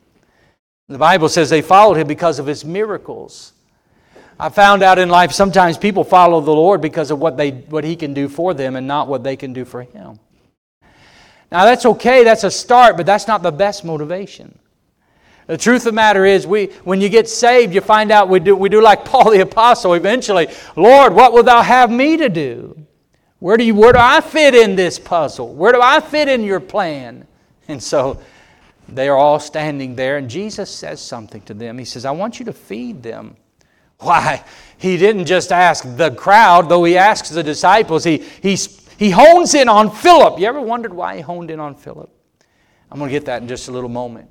[0.88, 3.54] The Bible says they followed him because of his miracles.
[4.40, 7.84] I found out in life sometimes people follow the Lord because of what, they, what
[7.84, 10.20] He can do for them and not what they can do for Him.
[11.52, 14.58] Now, that's okay, that's a start, but that's not the best motivation.
[15.48, 18.40] The truth of the matter is, we, when you get saved, you find out we
[18.40, 22.30] do, we do like Paul the Apostle eventually Lord, what wilt thou have me to
[22.30, 22.86] do?
[23.40, 25.54] Where do, you, where do I fit in this puzzle?
[25.54, 27.26] Where do I fit in your plan?
[27.68, 28.22] And so
[28.88, 31.78] they are all standing there, and Jesus says something to them.
[31.78, 33.36] He says, I want you to feed them.
[34.00, 34.44] Why,
[34.78, 38.04] he didn't just ask the crowd, though he asks the disciples.
[38.04, 38.58] He, he,
[38.98, 40.40] he hones in on Philip.
[40.40, 42.10] You ever wondered why he honed in on Philip?
[42.92, 44.30] I'm going to get that in just a little moment.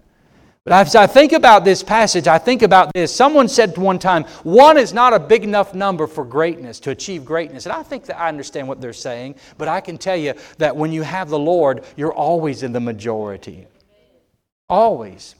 [0.64, 3.14] But as I think about this passage, I think about this.
[3.14, 7.24] Someone said one time, one is not a big enough number for greatness, to achieve
[7.24, 7.64] greatness.
[7.64, 10.76] And I think that I understand what they're saying, but I can tell you that
[10.76, 13.66] when you have the Lord, you're always in the majority.
[14.68, 15.34] Always.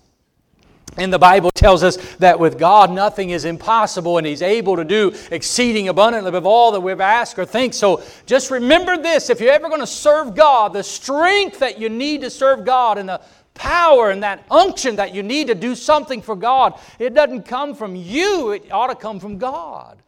[0.99, 4.85] And the Bible tells us that with God nothing is impossible, and He's able to
[4.85, 7.73] do exceeding abundantly above all that we've asked or think.
[7.73, 11.89] So just remember this if you're ever going to serve God, the strength that you
[11.89, 13.21] need to serve God and the
[13.55, 17.75] power and that unction that you need to do something for God, it doesn't come
[17.75, 20.03] from you, it ought to come from God.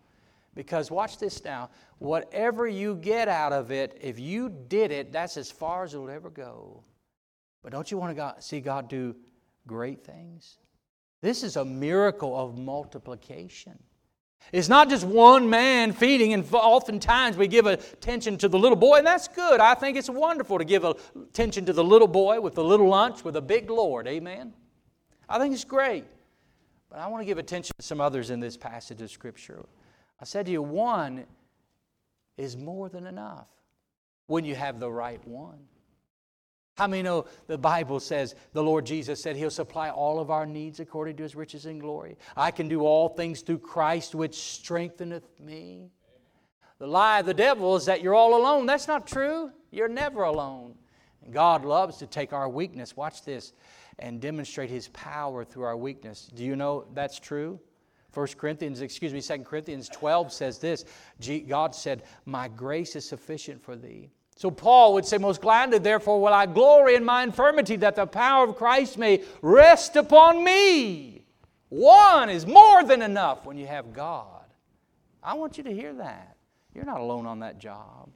[0.54, 5.36] Because watch this now, whatever you get out of it, if you did it, that's
[5.36, 6.82] as far as it'll ever go.
[7.62, 9.14] But don't you want to see God do
[9.66, 10.58] great things?
[11.22, 13.78] This is a miracle of multiplication.
[14.52, 18.96] It's not just one man feeding, and oftentimes we give attention to the little boy,
[18.96, 19.60] and that's good.
[19.60, 23.22] I think it's wonderful to give attention to the little boy with the little lunch
[23.22, 24.08] with a big Lord.
[24.08, 24.54] Amen?
[25.28, 26.04] I think it's great.
[26.88, 29.64] But I want to give attention to some others in this passage of Scripture.
[30.20, 31.26] I said to you, one
[32.36, 33.46] is more than enough
[34.26, 35.58] when you have the right one.
[36.80, 40.46] How many know the Bible says the Lord Jesus said He'll supply all of our
[40.46, 42.16] needs according to His riches and glory?
[42.34, 45.90] I can do all things through Christ which strengtheneth me.
[46.78, 48.64] The lie of the devil is that you're all alone.
[48.64, 49.50] That's not true.
[49.70, 50.74] You're never alone.
[51.22, 53.52] And God loves to take our weakness, watch this,
[53.98, 56.30] and demonstrate His power through our weakness.
[56.34, 57.60] Do you know that's true?
[58.14, 60.86] 1 Corinthians, excuse me, 2 Corinthians 12 says this
[61.46, 64.08] God said, My grace is sufficient for thee
[64.40, 68.06] so Paul would say, Most gladly, therefore, will I glory in my infirmity, that the
[68.06, 71.26] power of Christ may rest upon me.
[71.68, 74.46] One is more than enough when you have God.
[75.22, 76.38] I want you to hear that.
[76.74, 78.08] You're not alone on that job.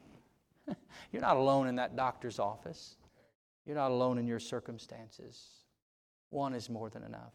[1.13, 2.97] You're not alone in that doctor's office.
[3.67, 5.47] You're not alone in your circumstances.
[6.31, 7.35] One is more than enough.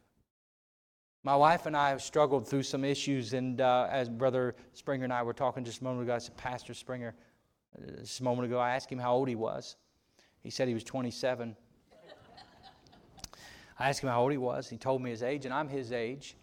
[1.24, 5.14] My wife and I have struggled through some issues, and uh, as Brother Springer and
[5.14, 7.14] I were talking just a moment ago, I said, Pastor Springer,
[8.00, 9.76] just a moment ago, I asked him how old he was.
[10.42, 11.56] He said he was 27.
[13.78, 14.70] I asked him how old he was.
[14.70, 16.36] He told me his age, and I'm his age.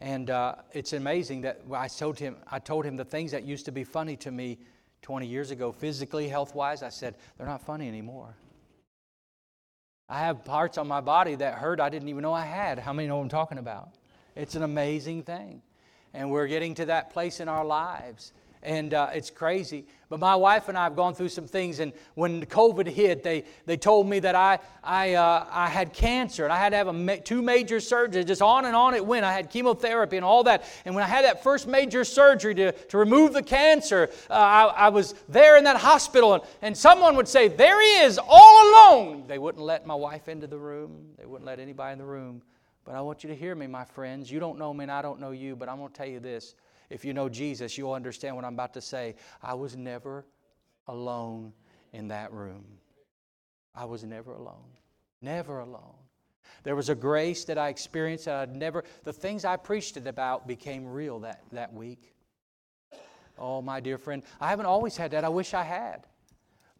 [0.00, 3.64] And uh, it's amazing that I told him I told him the things that used
[3.66, 4.58] to be funny to me
[5.02, 6.82] 20 years ago, physically, health wise.
[6.82, 8.34] I said they're not funny anymore.
[10.08, 12.78] I have parts on my body that hurt I didn't even know I had.
[12.78, 13.90] How many know what I'm talking about?
[14.36, 15.62] It's an amazing thing.
[16.12, 18.32] And we're getting to that place in our lives
[18.64, 19.86] and uh, it's crazy.
[20.08, 23.44] But my wife and I have gone through some things, and when COVID hit, they,
[23.66, 26.88] they told me that I, I, uh, I had cancer, and I had to have
[26.88, 28.26] a ma- two major surgeries.
[28.26, 29.24] Just on and on it went.
[29.24, 30.64] I had chemotherapy and all that.
[30.84, 34.64] And when I had that first major surgery to, to remove the cancer, uh, I,
[34.64, 38.70] I was there in that hospital, and, and someone would say, There he is, all
[38.70, 39.24] alone.
[39.26, 42.42] They wouldn't let my wife into the room, they wouldn't let anybody in the room.
[42.84, 44.30] But I want you to hear me, my friends.
[44.30, 46.20] You don't know me, and I don't know you, but I'm going to tell you
[46.20, 46.54] this
[46.90, 49.16] if you know Jesus, you'll understand what I'm about to say.
[49.42, 50.24] I was never
[50.86, 51.52] alone
[51.92, 52.64] in that room.
[53.74, 54.70] I was never alone.
[55.20, 55.96] Never alone.
[56.62, 60.06] There was a grace that I experienced that I'd never, the things I preached it
[60.06, 62.14] about became real that, that week.
[63.38, 65.24] Oh, my dear friend, I haven't always had that.
[65.24, 66.06] I wish I had.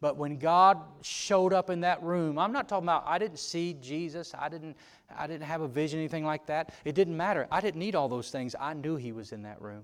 [0.01, 3.73] But when God showed up in that room, I'm not talking about I didn't see
[3.81, 4.75] Jesus, I didn't,
[5.15, 6.73] I didn't have a vision, anything like that.
[6.83, 7.47] It didn't matter.
[7.49, 8.55] I didn't need all those things.
[8.59, 9.83] I knew He was in that room.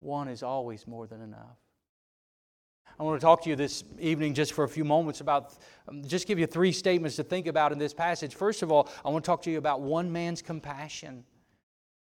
[0.00, 1.56] One is always more than enough.
[2.98, 5.54] I want to talk to you this evening just for a few moments about,
[5.86, 8.34] um, just give you three statements to think about in this passage.
[8.34, 11.24] First of all, I want to talk to you about one man's compassion.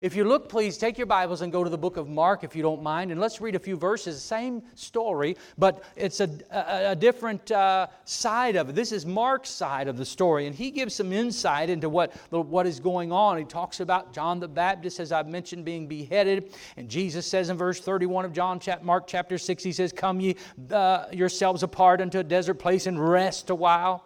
[0.04, 2.58] If you look, please take your Bibles and go to the book of Mark if
[2.58, 4.22] you don't mind, and let's read a few verses.
[4.22, 8.76] Same story, but it's a, a, a different uh, side of it.
[8.76, 12.68] This is Mark's side of the story, and he gives some insight into what, what
[12.68, 13.38] is going on.
[13.38, 17.56] He talks about John the Baptist, as I've mentioned, being beheaded, and Jesus says in
[17.56, 20.36] verse 31 of John, Mark chapter 6, he says, Come ye
[20.70, 24.04] uh, yourselves apart unto a desert place and rest a while.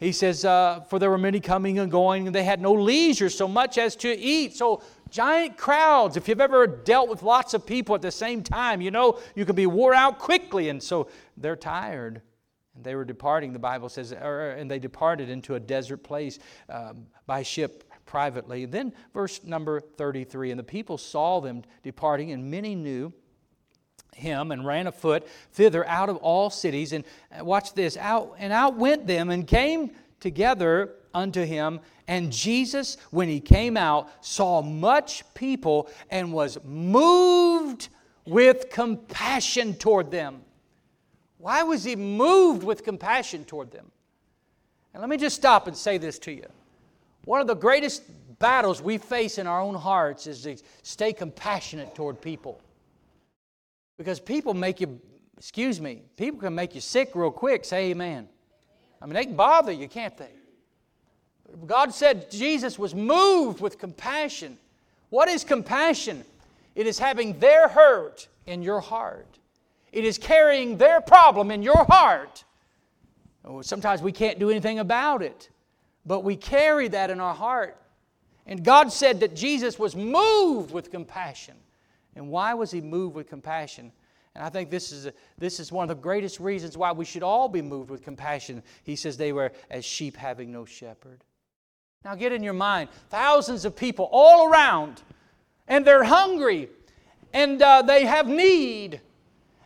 [0.00, 3.28] He says, uh, For there were many coming and going, and they had no leisure
[3.28, 4.54] so much as to eat.
[4.54, 6.16] So Giant crowds.
[6.16, 9.44] If you've ever dealt with lots of people at the same time, you know you
[9.44, 10.68] can be wore out quickly.
[10.68, 12.22] And so they're tired.
[12.74, 17.06] And they were departing, the Bible says, and they departed into a desert place um,
[17.26, 18.64] by ship privately.
[18.64, 23.12] Then verse number 33 And the people saw them departing, and many knew
[24.14, 27.04] him and ran afoot thither out of all cities and
[27.38, 31.80] uh, watch this out and out went them and came together unto him.
[32.06, 37.88] And Jesus, when he came out, saw much people and was moved
[38.24, 40.42] with compassion toward them.
[41.38, 43.90] Why was he moved with compassion toward them?
[44.92, 46.46] And let me just stop and say this to you.
[47.24, 48.02] One of the greatest
[48.38, 52.60] battles we face in our own hearts is to stay compassionate toward people.
[53.98, 55.00] Because people make you,
[55.36, 57.64] excuse me, people can make you sick real quick.
[57.64, 58.28] Say amen.
[59.00, 60.30] I mean, they can bother you, can't they?
[61.66, 64.58] God said Jesus was moved with compassion.
[65.10, 66.24] What is compassion?
[66.74, 69.38] It is having their hurt in your heart.
[69.92, 72.44] It is carrying their problem in your heart.
[73.44, 75.48] Oh, sometimes we can't do anything about it,
[76.04, 77.76] but we carry that in our heart.
[78.46, 81.54] And God said that Jesus was moved with compassion.
[82.14, 83.92] And why was he moved with compassion?
[84.34, 87.04] And I think this is, a, this is one of the greatest reasons why we
[87.04, 88.62] should all be moved with compassion.
[88.84, 91.24] He says they were as sheep having no shepherd.
[92.04, 95.02] Now get in your mind thousands of people all around,
[95.66, 96.68] and they're hungry,
[97.32, 99.00] and uh, they have need.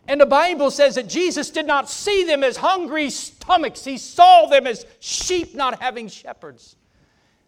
[0.07, 4.47] And the Bible says that Jesus did not see them as hungry stomachs, He saw
[4.47, 6.75] them as sheep not having shepherds.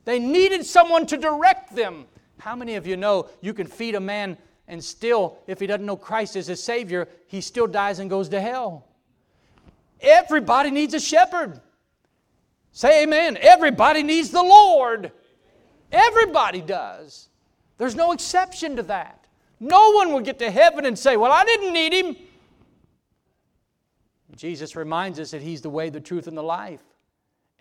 [0.05, 2.05] They needed someone to direct them.
[2.37, 4.37] How many of you know you can feed a man
[4.67, 8.29] and still, if he doesn't know Christ as his Savior, he still dies and goes
[8.29, 8.87] to hell?
[10.01, 11.59] Everybody needs a shepherd.
[12.71, 13.37] Say amen.
[13.39, 15.11] Everybody needs the Lord.
[15.91, 17.29] Everybody does.
[17.77, 19.27] There's no exception to that.
[19.59, 22.15] No one will get to heaven and say, Well, I didn't need him.
[24.35, 26.83] Jesus reminds us that He's the way, the truth, and the life.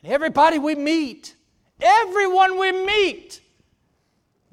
[0.02, 1.36] And everybody we meet,
[1.80, 3.40] everyone we meet,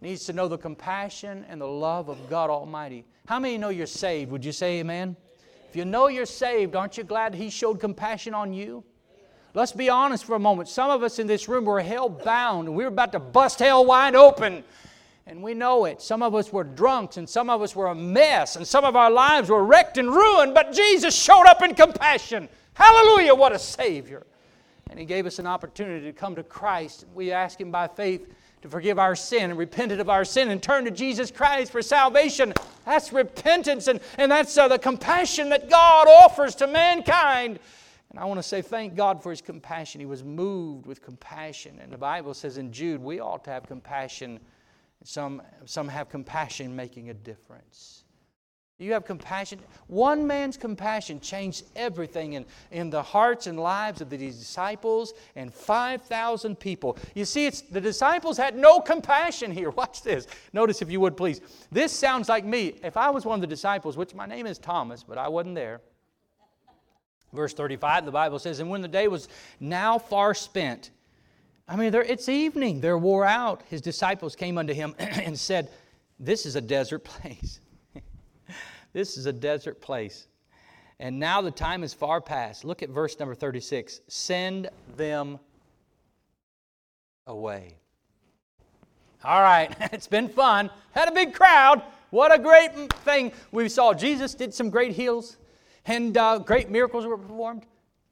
[0.02, 3.06] needs to know the compassion and the love of God Almighty.
[3.28, 4.32] How many know you're saved?
[4.32, 5.16] Would you say amen?
[5.70, 8.84] If you know you're saved, aren't you glad He showed compassion on you?
[9.54, 10.70] Let's be honest for a moment.
[10.70, 13.86] Some of us in this room were hell bound we were about to bust hell
[13.86, 14.64] wide open.
[15.28, 16.02] And we know it.
[16.02, 18.96] Some of us were drunks and some of us were a mess and some of
[18.96, 22.50] our lives were wrecked and ruined, but Jesus showed up in compassion.
[22.74, 24.26] Hallelujah, what a Savior.
[24.90, 27.06] And He gave us an opportunity to come to Christ.
[27.14, 28.28] We ask Him by faith
[28.62, 31.82] to forgive our sin and repented of our sin and turn to Jesus Christ for
[31.82, 32.54] salvation.
[32.86, 37.60] That's repentance and, and that's uh, the compassion that God offers to mankind.
[38.12, 40.00] And I want to say thank God for his compassion.
[40.02, 41.80] He was moved with compassion.
[41.82, 44.40] And the Bible says in Jude, we ought to have compassion.
[45.04, 48.01] Some, some have compassion making a difference.
[48.82, 49.60] You have compassion.
[49.86, 55.54] One man's compassion changed everything in, in the hearts and lives of the disciples and
[55.54, 56.98] 5,000 people.
[57.14, 59.70] You see, it's, the disciples had no compassion here.
[59.82, 60.26] Watch this.
[60.52, 61.42] Notice, if you would, please.
[61.72, 62.74] This sounds like me.
[62.84, 65.56] If I was one of the disciples, which my name is Thomas, but I wasn't
[65.56, 65.82] there.
[67.34, 69.30] Verse 35, the Bible says, And when the day was
[69.60, 70.90] now far spent,
[71.68, 73.62] I mean, it's evening, they're wore out.
[73.70, 75.70] His disciples came unto him and said,
[76.20, 77.60] This is a desert place.
[78.94, 80.28] This is a desert place.
[81.00, 82.64] And now the time is far past.
[82.64, 84.02] Look at verse number 36.
[84.08, 85.40] Send them
[87.26, 87.78] away.
[89.24, 90.70] All right, it's been fun.
[90.92, 91.82] Had a big crowd.
[92.12, 93.94] What a great thing we saw.
[93.94, 95.38] Jesus did some great heals
[95.86, 97.66] and uh, great miracles were performed.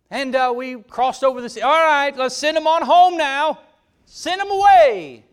[0.09, 1.61] And uh, we crossed over the sea.
[1.61, 3.59] All right, let's send them on home now.
[4.05, 5.25] Send them away.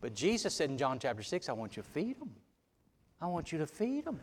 [0.00, 2.30] But Jesus said in John chapter 6, I want you to feed them.
[3.20, 4.20] I want you to feed them.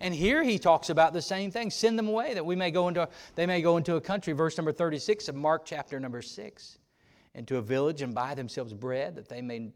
[0.00, 1.70] And here he talks about the same thing.
[1.70, 4.56] Send them away that we may go into, they may go into a country, verse
[4.56, 6.78] number 36 of Mark chapter number 6,
[7.34, 9.70] into a village and buy themselves bread that they may,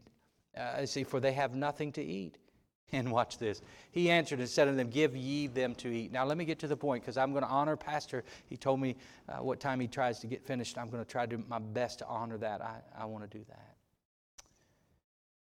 [0.57, 2.37] uh, see, for they have nothing to eat.
[2.91, 3.63] And watch this.
[3.89, 6.11] He answered and said unto them, Give ye them to eat.
[6.11, 8.23] Now, let me get to the point because I'm going to honor Pastor.
[8.45, 8.95] He told me
[9.27, 10.77] uh, what time he tries to get finished.
[10.77, 12.61] I'm going to try to do my best to honor that.
[12.61, 13.75] I, I want to do that.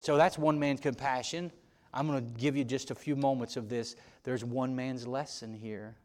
[0.00, 1.50] So that's one man's compassion.
[1.94, 3.96] I'm going to give you just a few moments of this.
[4.24, 5.96] There's one man's lesson here.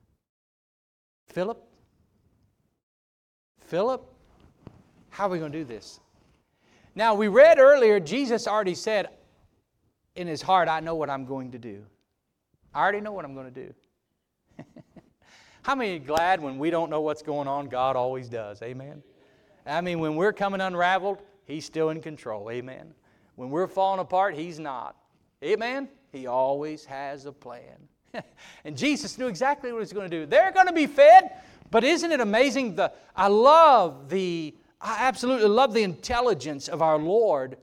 [1.27, 1.63] Philip?
[3.61, 4.05] Philip?
[5.09, 5.99] How are we going to do this?
[6.95, 9.09] Now, we read earlier, Jesus already said,
[10.15, 11.85] in his heart, I know what I'm going to do.
[12.73, 13.73] I already know what I'm going to do.
[15.61, 18.61] How many are glad when we don't know what's going on, God always does?
[18.61, 19.01] Amen.
[19.65, 22.51] I mean, when we're coming unraveled, He's still in control.
[22.51, 22.93] Amen.
[23.35, 24.95] When we're falling apart, He's not.
[25.43, 25.89] Amen.
[26.11, 27.88] He always has a plan.
[28.65, 30.25] and Jesus knew exactly what He was going to do.
[30.25, 31.31] They're going to be fed,
[31.71, 32.75] but isn't it amazing?
[32.75, 37.57] The, I love the, I absolutely love the intelligence of our Lord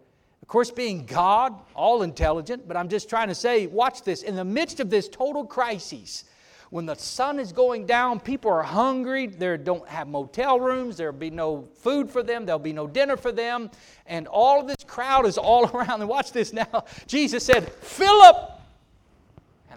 [0.46, 4.22] of course, being God, all intelligent, but I'm just trying to say, watch this.
[4.22, 6.22] In the midst of this total crisis,
[6.70, 11.12] when the sun is going down, people are hungry, they don't have motel rooms, there'll
[11.12, 13.72] be no food for them, there'll be no dinner for them,
[14.06, 16.00] and all of this crowd is all around.
[16.00, 16.84] And watch this now.
[17.08, 18.55] Jesus said, Philip!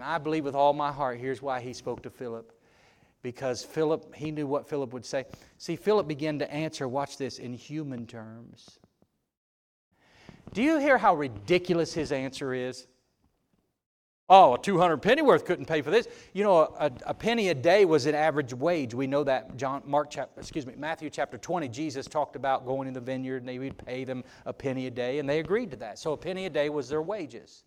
[0.00, 2.58] And I believe with all my heart, here's why he spoke to Philip.
[3.20, 5.26] Because Philip, he knew what Philip would say.
[5.58, 8.78] See, Philip began to answer, watch this, in human terms.
[10.54, 12.86] Do you hear how ridiculous his answer is?
[14.30, 16.08] Oh, a 200 pennyworth couldn't pay for this.
[16.32, 18.94] You know, a, a, penny a day was an average wage.
[18.94, 19.58] We know that.
[19.58, 23.42] John, Mark, chapter, excuse me, Matthew chapter 20, Jesus talked about going in the vineyard
[23.42, 25.98] and they would pay them a penny a day, and they agreed to that.
[25.98, 27.64] So a penny a day was their wages.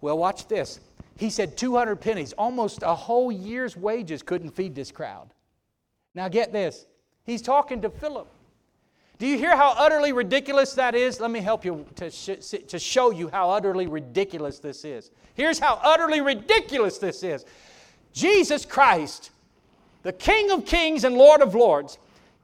[0.00, 0.78] Well, watch this.
[1.20, 5.34] He said 200 pennies, almost a whole year's wages couldn't feed this crowd.
[6.14, 6.86] Now get this.
[7.24, 8.26] He's talking to Philip.
[9.18, 11.20] Do you hear how utterly ridiculous that is?
[11.20, 15.10] Let me help you to, sh- to show you how utterly ridiculous this is.
[15.34, 17.44] Here's how utterly ridiculous this is
[18.14, 19.30] Jesus Christ,
[20.02, 21.98] the King of kings and Lord of lords,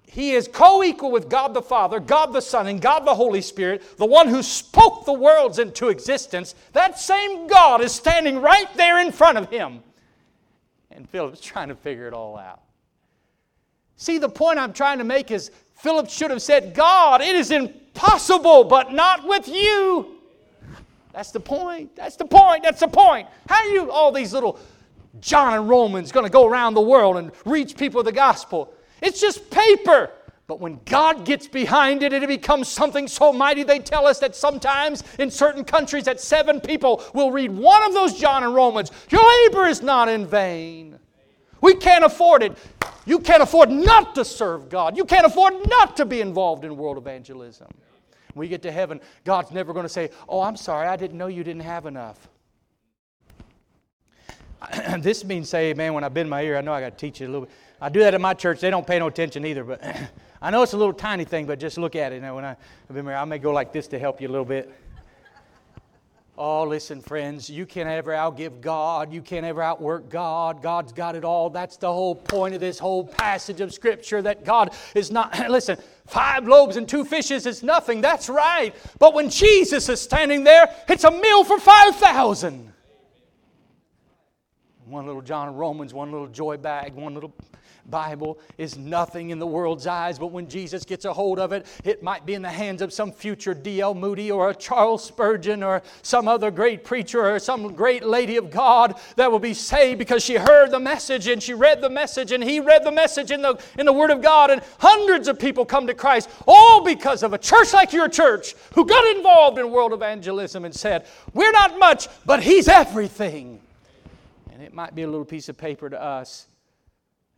[0.07, 3.41] he is co equal with God the Father, God the Son, and God the Holy
[3.41, 6.55] Spirit, the one who spoke the worlds into existence.
[6.73, 9.83] That same God is standing right there in front of him.
[10.91, 12.63] And Philip's trying to figure it all out.
[13.97, 17.51] See, the point I'm trying to make is Philip should have said, God, it is
[17.51, 20.19] impossible, but not with you.
[21.13, 21.97] That's the point.
[21.97, 22.63] That's the point.
[22.63, 23.27] That's the point.
[23.49, 24.59] How are you, all these little
[25.21, 28.73] John and Romans, going to go around the world and reach people the gospel?
[29.07, 30.11] It's just paper.
[30.49, 33.63] But when God gets behind it, it becomes something so mighty.
[33.63, 37.95] They tell us that sometimes in certain countries that seven people will read one of
[37.95, 38.91] those John and Romans.
[39.11, 40.99] Your labor is not in vain.
[41.61, 42.57] We can't afford it.
[43.07, 44.97] You can't afford not to serve God.
[44.97, 47.69] You can't afford not to be involved in world evangelism.
[48.35, 51.17] When we get to heaven, God's never going to say, Oh, I'm sorry, I didn't
[51.17, 52.29] know you didn't have enough.
[54.99, 57.21] this means say, man, when I bend my ear, I know I got to teach
[57.21, 57.51] you a little bit.
[57.81, 58.61] I do that at my church.
[58.61, 59.83] They don't pay no attention either, but
[60.43, 62.16] I know it's a little tiny thing, but just look at it.
[62.16, 64.29] You know, when I, I've been here, I may go like this to help you
[64.29, 64.72] a little bit.
[66.39, 69.11] Oh, listen, friends, you can't ever outgive God.
[69.11, 70.61] You can't ever outwork God.
[70.61, 71.49] God's got it all.
[71.49, 75.79] That's the whole point of this whole passage of Scripture that God is not, listen,
[76.07, 78.03] five loaves and two fishes is nothing.
[78.03, 78.74] That's right.
[78.99, 82.70] But when Jesus is standing there, it's a meal for 5,000.
[84.85, 87.33] One little John Romans, one little Joybag, one little
[87.91, 91.66] Bible is nothing in the world's eyes, but when Jesus gets a hold of it,
[91.84, 93.95] it might be in the hands of some future D.L.
[93.95, 98.51] Moody or a Charles Spurgeon or some other great preacher or some great lady of
[98.51, 102.32] God that will be saved because she heard the message and she read the message
[102.32, 104.51] and he read the message in the, in the Word of God.
[104.51, 108.55] And hundreds of people come to Christ, all because of a church like your church
[108.74, 113.61] who got involved in world evangelism and said, We're not much, but He's everything.
[114.53, 116.47] And it might be a little piece of paper to us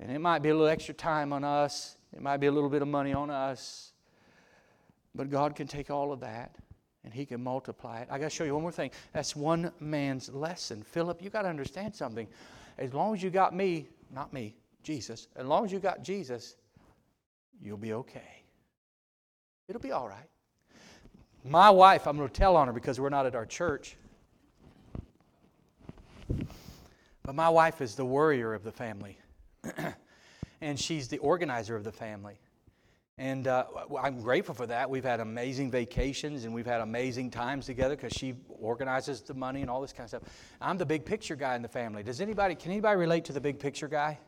[0.00, 2.70] and it might be a little extra time on us, it might be a little
[2.70, 3.92] bit of money on us.
[5.14, 6.54] But God can take all of that
[7.04, 8.08] and He can multiply it.
[8.10, 8.90] I got to show you one more thing.
[9.12, 10.82] That's one man's lesson.
[10.82, 12.28] Philip, you got to understand something.
[12.78, 16.56] As long as you got me, not me, Jesus, as long as you got Jesus,
[17.60, 18.42] you'll be okay.
[19.68, 20.28] It'll be all right.
[21.44, 23.96] My wife, I'm going to tell on her because we're not at our church.
[27.22, 29.18] But my wife is the worrier of the family.
[30.60, 32.38] and she's the organizer of the family.
[33.18, 33.64] And uh,
[34.00, 34.88] I'm grateful for that.
[34.88, 39.60] We've had amazing vacations and we've had amazing times together because she organizes the money
[39.60, 40.22] and all this kind of stuff.
[40.60, 42.04] I'm the big picture guy in the family.
[42.04, 44.18] Does anybody, can anybody relate to the big picture guy?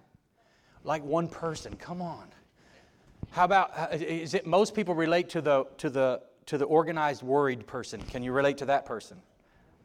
[0.83, 2.27] Like one person, come on.
[3.31, 7.23] How about, uh, is it most people relate to the, to the, to the organized,
[7.23, 8.03] worried person?
[8.03, 9.19] Can you relate to that person?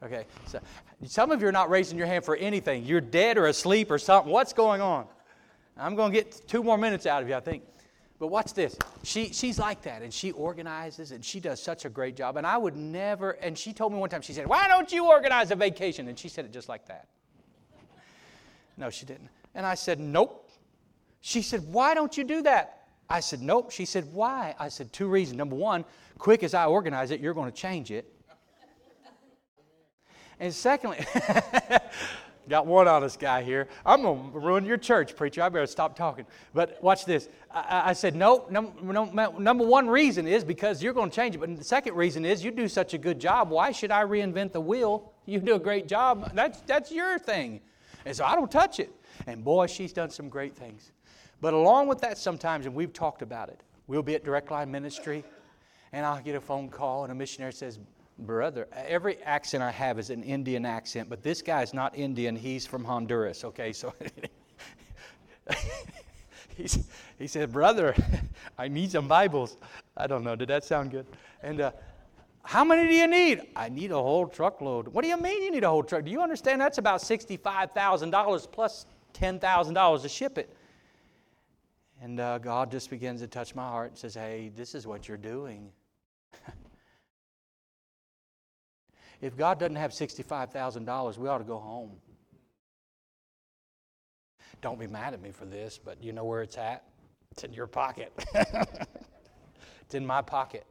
[0.02, 0.58] Okay, so
[1.04, 2.84] some of you are not raising your hand for anything.
[2.84, 4.30] You're dead or asleep or something.
[4.30, 5.06] What's going on?
[5.76, 7.62] I'm going to get two more minutes out of you, I think.
[8.18, 8.78] But watch this.
[9.02, 12.38] She, she's like that, and she organizes, and she does such a great job.
[12.38, 15.06] And I would never, and she told me one time, she said, Why don't you
[15.06, 16.08] organize a vacation?
[16.08, 17.08] And she said it just like that.
[18.78, 19.28] No, she didn't.
[19.54, 20.50] And I said, Nope.
[21.20, 22.84] She said, Why don't you do that?
[23.08, 23.70] I said, Nope.
[23.70, 24.54] She said, Why?
[24.58, 25.36] I said, Two reasons.
[25.36, 25.84] Number one,
[26.16, 28.10] quick as I organize it, you're going to change it.
[30.38, 31.04] And secondly,
[32.48, 33.66] Got one honest guy here.
[33.84, 35.42] I'm going to ruin your church, preacher.
[35.42, 36.26] I better stop talking.
[36.54, 37.28] But watch this.
[37.50, 39.04] I, I said, no, no, no,
[39.38, 41.38] number one reason is because you're going to change it.
[41.38, 43.50] But the second reason is you do such a good job.
[43.50, 45.12] Why should I reinvent the wheel?
[45.24, 46.32] You do a great job.
[46.34, 47.60] That's, that's your thing.
[48.04, 48.92] And so I don't touch it.
[49.26, 50.92] And boy, she's done some great things.
[51.40, 54.70] But along with that, sometimes, and we've talked about it, we'll be at Direct Line
[54.70, 55.24] Ministry,
[55.92, 57.80] and I'll get a phone call, and a missionary says,
[58.18, 58.68] brother.
[58.72, 62.36] Every accent I have is an Indian accent, but this guy's not Indian.
[62.36, 63.72] He's from Honduras, okay?
[63.72, 63.92] So
[67.18, 67.94] he said, Brother,
[68.58, 69.56] I need some Bibles.
[69.96, 70.36] I don't know.
[70.36, 71.06] Did that sound good?
[71.42, 71.72] And uh,
[72.42, 73.42] how many do you need?
[73.54, 74.88] I need a whole truckload.
[74.88, 76.04] What do you mean you need a whole truck?
[76.04, 80.54] Do you understand that's about $65,000 plus $10,000 to ship it?
[82.02, 85.08] And uh, God just begins to touch my heart and says, Hey, this is what
[85.08, 85.70] you're doing.
[89.20, 91.92] if God doesn't have $65,000, we ought to go home.
[94.60, 96.84] Don't be mad at me for this, but you know where it's at?
[97.30, 98.12] It's in your pocket.
[98.34, 100.64] it's in my pocket.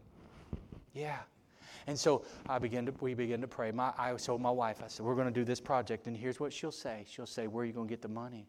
[0.93, 1.17] Yeah.
[1.87, 3.71] And so I begin to, we begin to pray.
[3.71, 6.39] My, I told my wife, I said, we're going to do this project, and here's
[6.39, 7.05] what she'll say.
[7.07, 8.47] She'll say, where are you going to get the money?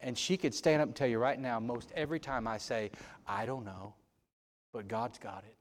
[0.00, 2.90] And she could stand up and tell you right now, most every time I say,
[3.26, 3.94] I don't know,
[4.72, 5.56] but God's got it.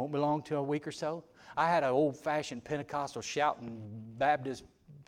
[0.00, 1.22] Won't be long till a week or so.
[1.58, 3.82] I had an old fashioned Pentecostal shouting
[4.16, 4.64] Baptist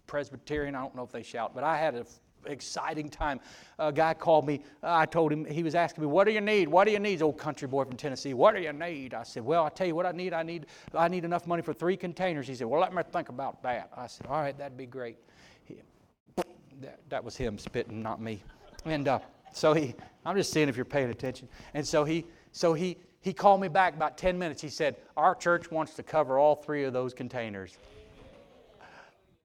[0.06, 0.74] Presbyterian.
[0.74, 2.04] I don't know if they shout, but I had an
[2.44, 3.40] exciting time.
[3.78, 4.60] A guy called me.
[4.82, 6.68] I told him, he was asking me, What do you need?
[6.68, 7.22] What do you need?
[7.22, 8.34] Old country boy from Tennessee.
[8.34, 9.14] What do you need?
[9.14, 10.34] I said, Well, I'll tell you what I need.
[10.34, 12.46] I need, I need enough money for three containers.
[12.46, 13.88] He said, Well, let me think about that.
[13.96, 15.16] I said, All right, that'd be great.
[15.64, 15.76] He,
[16.82, 18.42] that, that was him spitting, not me.
[18.84, 19.20] And uh,
[19.54, 19.94] so he,
[20.26, 21.48] I'm just seeing if you're paying attention.
[21.72, 24.60] And so he, so he, he called me back about 10 minutes.
[24.60, 27.78] He said, Our church wants to cover all three of those containers.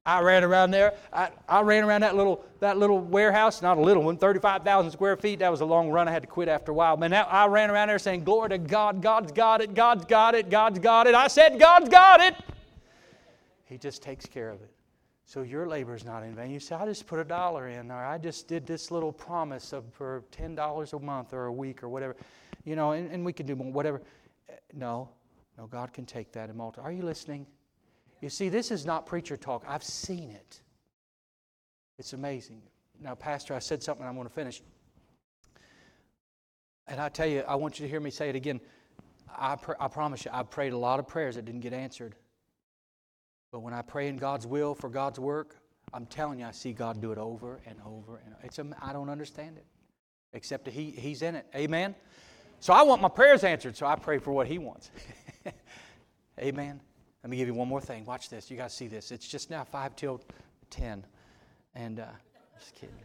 [0.04, 0.94] I ran around there.
[1.12, 5.18] I, I ran around that little, that little warehouse, not a little one, 35,000 square
[5.18, 5.40] feet.
[5.40, 6.08] That was a long run.
[6.08, 6.96] I had to quit after a while.
[6.96, 10.34] But now I ran around there saying, Glory to God, God's got it, God's got
[10.34, 11.14] it, God's got it.
[11.14, 12.36] I said, God's got it.
[13.66, 14.72] He just takes care of it.
[15.26, 16.52] So your labor is not in vain.
[16.52, 19.74] You say, I just put a dollar in, or I just did this little promise
[19.74, 22.16] of for $10 a month or a week or whatever.
[22.68, 24.02] You know, and, and we can do more, whatever.
[24.50, 25.08] Eh, no,
[25.58, 26.90] no, God can take that and multiply.
[26.90, 27.48] Are you listening?
[28.20, 29.64] You see, this is not preacher talk.
[29.66, 30.60] I've seen it.
[31.98, 32.62] It's amazing.
[33.02, 34.62] Now, Pastor, I said something I'm going to finish.
[36.88, 38.60] And I tell you, I want you to hear me say it again.
[39.34, 42.16] I, pr- I promise you, I prayed a lot of prayers that didn't get answered.
[43.54, 45.56] But when I pray in God's will for God's work,
[45.94, 48.60] I'm telling you, I see God do it over and over and it's.
[48.82, 49.66] I don't understand it,
[50.34, 51.46] except that he, He's in it.
[51.56, 51.96] Amen.
[52.60, 54.92] So I want my prayers answered, so I pray for what He wants.
[56.40, 56.82] Amen.
[57.24, 58.06] Let me give you one more thing.
[58.06, 58.50] Watch this.
[58.50, 59.12] You to see this.
[59.12, 60.22] It's just now 5 till
[60.70, 61.06] 10.
[61.76, 62.06] And uh,
[62.60, 62.96] just kidding.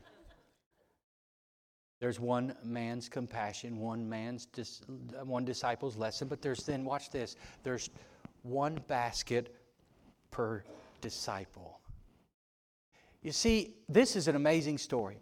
[2.00, 4.82] There's one man's compassion, one man's dis-
[5.22, 7.36] one disciple's lesson, but there's then watch this.
[7.62, 7.90] There's
[8.42, 9.54] one basket
[10.32, 10.64] per
[11.00, 11.78] disciple.
[13.22, 15.18] You see, this is an amazing story.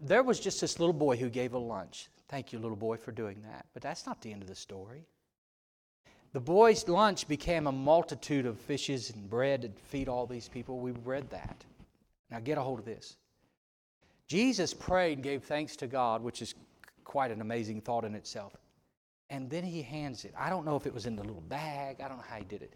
[0.00, 2.08] There was just this little boy who gave a lunch.
[2.32, 3.66] Thank you, little boy, for doing that.
[3.74, 5.04] But that's not the end of the story.
[6.32, 10.78] The boy's lunch became a multitude of fishes and bread to feed all these people.
[10.78, 11.62] We read that.
[12.30, 13.18] Now get a hold of this.
[14.28, 16.54] Jesus prayed and gave thanks to God, which is
[17.04, 18.56] quite an amazing thought in itself.
[19.28, 20.32] And then he hands it.
[20.34, 22.44] I don't know if it was in the little bag, I don't know how he
[22.44, 22.72] did it.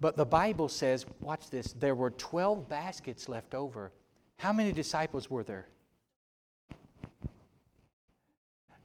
[0.00, 3.92] But the Bible says, watch this, there were 12 baskets left over.
[4.38, 5.68] How many disciples were there?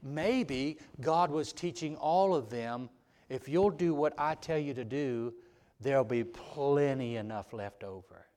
[0.03, 2.89] Maybe God was teaching all of them
[3.31, 5.33] if you'll do what I tell you to do,
[5.79, 8.27] there'll be plenty enough left over.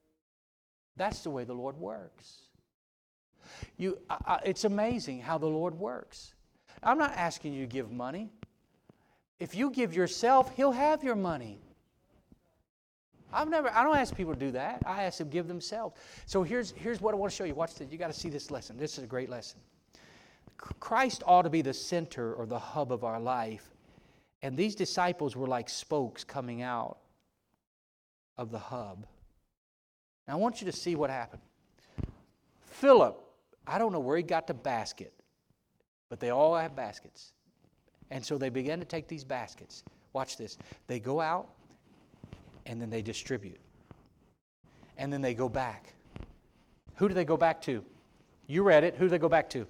[0.96, 2.42] That's the way the Lord works.
[3.76, 6.34] You, I, it's amazing how the Lord works.
[6.80, 8.30] I'm not asking you to give money.
[9.40, 11.60] If you give yourself, He'll have your money.
[13.32, 14.80] I've never, I don't ask people to do that.
[14.86, 15.96] I ask them give themselves.
[16.26, 17.56] So here's, here's what I want to show you.
[17.56, 17.90] Watch this.
[17.90, 18.76] You got to see this lesson.
[18.76, 19.58] This is a great lesson.
[20.56, 23.74] Christ ought to be the center or the hub of our life
[24.44, 26.98] and these disciples were like spokes coming out
[28.36, 29.06] of the hub.
[30.28, 31.40] Now I want you to see what happened.
[32.66, 33.18] Philip,
[33.66, 35.14] I don't know where he got the basket,
[36.10, 37.32] but they all have baskets.
[38.10, 39.82] And so they began to take these baskets.
[40.12, 40.58] Watch this.
[40.88, 41.48] They go out
[42.66, 43.60] and then they distribute.
[44.98, 45.94] And then they go back.
[46.96, 47.82] Who do they go back to?
[48.46, 48.94] You read it.
[48.96, 49.66] Who do they go back to?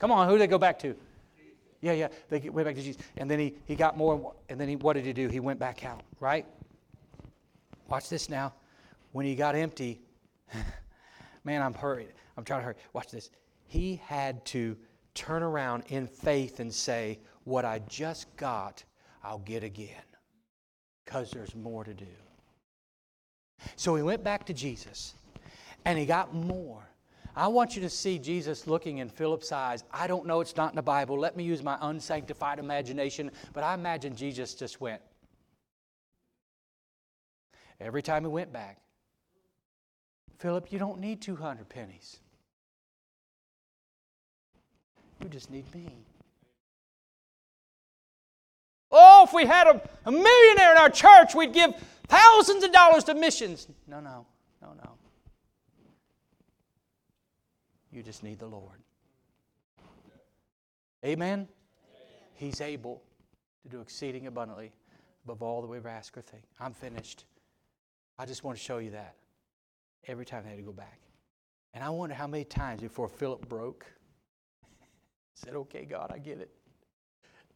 [0.00, 0.96] Come on, who do they go back to?
[1.82, 2.08] Yeah, yeah.
[2.28, 3.02] They went back to Jesus.
[3.16, 4.34] And then he, he got more.
[4.48, 5.28] And then he, what did he do?
[5.28, 6.46] He went back out, right?
[7.88, 8.54] Watch this now.
[9.12, 10.00] When he got empty,
[11.44, 12.12] man, I'm hurried.
[12.36, 12.76] I'm trying to hurry.
[12.92, 13.30] Watch this.
[13.66, 14.76] He had to
[15.14, 18.82] turn around in faith and say, What I just got,
[19.22, 20.02] I'll get again.
[21.04, 22.06] Because there's more to do.
[23.76, 25.14] So he went back to Jesus
[25.84, 26.89] and he got more.
[27.36, 29.84] I want you to see Jesus looking in Philip's eyes.
[29.92, 31.18] I don't know, it's not in the Bible.
[31.18, 35.00] Let me use my unsanctified imagination, but I imagine Jesus just went.
[37.80, 38.78] Every time he went back,
[40.38, 42.18] Philip, you don't need 200 pennies.
[45.22, 45.86] You just need me.
[48.90, 51.74] Oh, if we had a, a millionaire in our church, we'd give
[52.08, 53.68] thousands of dollars to missions.
[53.86, 54.26] No, no,
[54.60, 54.90] no, no.
[57.92, 58.78] You just need the Lord.
[61.04, 61.48] Amen?
[62.34, 63.02] He's able
[63.62, 64.72] to do exceeding abundantly
[65.24, 66.44] above all that we ever ask or think.
[66.58, 67.24] I'm finished.
[68.18, 69.16] I just want to show you that
[70.06, 71.00] every time they had to go back.
[71.74, 73.86] And I wonder how many times before Philip broke,
[75.34, 76.50] said, Okay, God, I get it.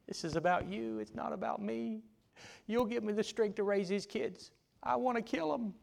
[0.06, 2.02] This is about you, it's not about me.
[2.66, 4.50] You'll give me the strength to raise these kids.
[4.82, 5.74] I want to kill them.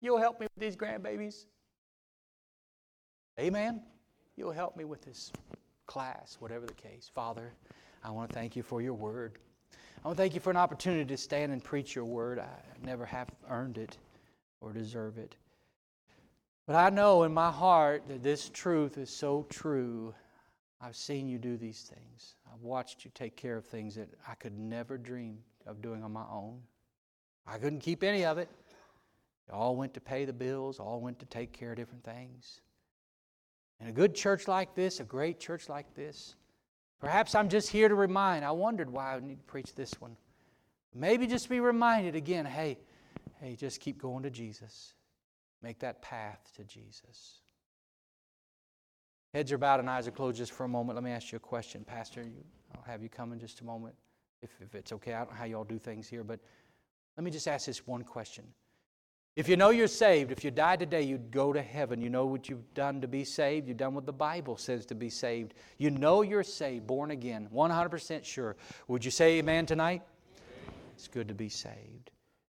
[0.00, 1.46] You'll help me with these grandbabies.
[3.38, 3.82] Amen.
[4.36, 5.30] You'll help me with this
[5.86, 7.10] class, whatever the case.
[7.14, 7.52] Father,
[8.02, 9.38] I want to thank you for your word.
[10.02, 12.38] I want to thank you for an opportunity to stand and preach your word.
[12.38, 12.48] I
[12.82, 13.98] never have earned it
[14.60, 15.36] or deserve it.
[16.66, 20.14] But I know in my heart that this truth is so true.
[20.80, 22.36] I've seen you do these things.
[22.52, 26.12] I've watched you take care of things that I could never dream of doing on
[26.12, 26.60] my own.
[27.46, 28.48] I couldn't keep any of it.
[29.48, 32.60] It all went to pay the bills, all went to take care of different things.
[33.80, 36.34] In a good church like this, a great church like this,
[37.00, 38.44] perhaps I'm just here to remind.
[38.44, 40.16] I wondered why I need to preach this one.
[40.94, 42.78] Maybe just be reminded again hey,
[43.40, 44.94] hey, just keep going to Jesus.
[45.62, 47.40] Make that path to Jesus.
[49.34, 50.96] Heads are bowed and eyes are closed just for a moment.
[50.96, 51.84] Let me ask you a question.
[51.84, 52.24] Pastor,
[52.74, 53.94] I'll have you come in just a moment
[54.40, 55.12] if, if it's okay.
[55.12, 56.40] I don't know how you all do things here, but
[57.16, 58.44] let me just ask this one question.
[59.36, 62.00] If you know you're saved, if you died today, you'd go to heaven.
[62.00, 63.68] You know what you've done to be saved.
[63.68, 65.52] You've done what the Bible says to be saved.
[65.76, 68.56] You know you're saved, born again, 100% sure.
[68.88, 70.02] Would you say amen tonight?
[70.94, 72.10] It's good to be saved.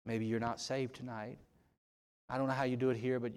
[0.04, 1.38] Maybe you're not saved tonight.
[2.28, 3.32] I don't know how you do it here, but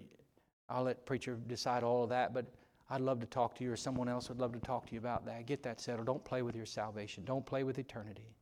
[0.68, 2.34] I'll let preacher decide all of that.
[2.34, 2.46] But
[2.90, 5.00] I'd love to talk to you, or someone else would love to talk to you
[5.00, 5.46] about that.
[5.46, 6.08] Get that settled.
[6.08, 7.24] Don't play with your salvation.
[7.24, 8.36] Don't play with eternity.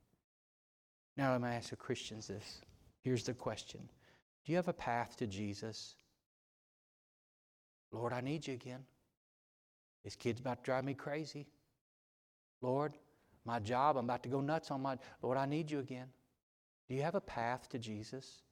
[1.18, 2.62] Now let me ask the Christians this.
[3.04, 3.88] Here's the question
[4.48, 5.96] Do you have a path to Jesus?
[7.92, 8.80] Lord, I need you again.
[10.06, 11.48] This kid's about to drive me crazy.
[12.62, 12.94] Lord,
[13.44, 14.98] my job, I'm about to go nuts on my.
[15.22, 16.08] Lord, I need you again.
[16.88, 18.44] Do you have a path to Jesus?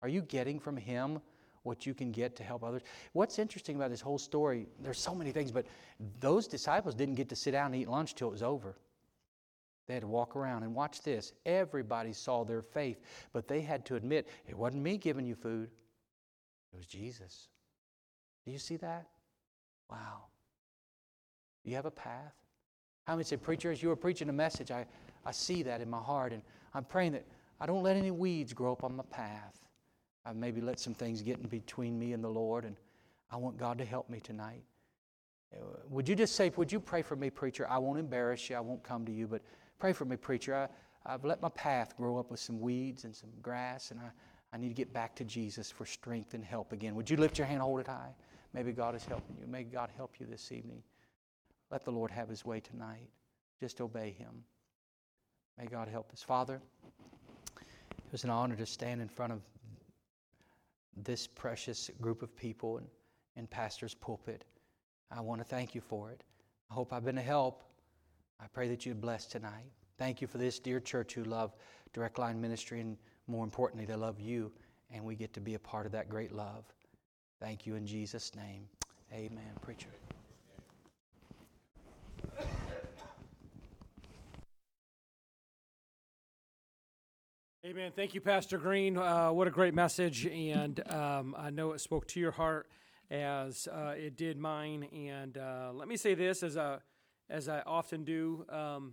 [0.00, 1.20] Are you getting from Him
[1.64, 2.80] what you can get to help others?
[3.12, 5.66] What's interesting about this whole story, there's so many things, but
[6.20, 8.74] those disciples didn't get to sit down and eat lunch till it was over.
[9.90, 11.32] They had to walk around and watch this.
[11.44, 13.00] Everybody saw their faith,
[13.32, 15.68] but they had to admit it wasn't me giving you food,
[16.72, 17.48] it was Jesus.
[18.44, 19.08] Do you see that?
[19.90, 20.26] Wow.
[21.64, 22.34] You have a path.
[23.02, 24.86] How many say, Preacher, as you were preaching a message, I,
[25.26, 27.26] I see that in my heart, and I'm praying that
[27.60, 29.58] I don't let any weeds grow up on my path.
[30.24, 32.76] I've maybe let some things get in between me and the Lord, and
[33.28, 34.62] I want God to help me tonight.
[35.52, 37.66] Uh, would you just say, Would you pray for me, preacher?
[37.68, 39.42] I won't embarrass you, I won't come to you, but
[39.80, 40.54] Pray for me, preacher.
[40.54, 40.68] I,
[41.12, 44.10] I've let my path grow up with some weeds and some grass, and I,
[44.52, 46.94] I need to get back to Jesus for strength and help again.
[46.94, 48.14] Would you lift your hand, hold it high?
[48.52, 49.46] Maybe God is helping you.
[49.46, 50.82] May God help you this evening.
[51.70, 53.08] Let the Lord have his way tonight.
[53.58, 54.44] Just obey him.
[55.58, 56.22] May God help us.
[56.22, 56.60] Father,
[57.56, 59.40] it was an honor to stand in front of
[60.96, 62.86] this precious group of people and
[63.36, 64.44] in Pastor's pulpit.
[65.10, 66.22] I want to thank you for it.
[66.70, 67.62] I hope I've been a help.
[68.42, 69.70] I pray that you'd bless tonight.
[69.98, 71.54] Thank you for this dear church who love
[71.92, 74.50] Direct Line Ministry, and more importantly, they love you,
[74.90, 76.64] and we get to be a part of that great love.
[77.38, 78.64] Thank you in Jesus' name.
[79.12, 79.52] Amen.
[79.60, 79.88] Preacher.
[87.66, 87.92] Amen.
[87.94, 88.96] Thank you, Pastor Green.
[88.96, 90.24] Uh, what a great message.
[90.26, 92.70] And um, I know it spoke to your heart
[93.10, 94.88] as uh, it did mine.
[94.94, 96.80] And uh, let me say this as a
[97.30, 98.92] as I often do, um,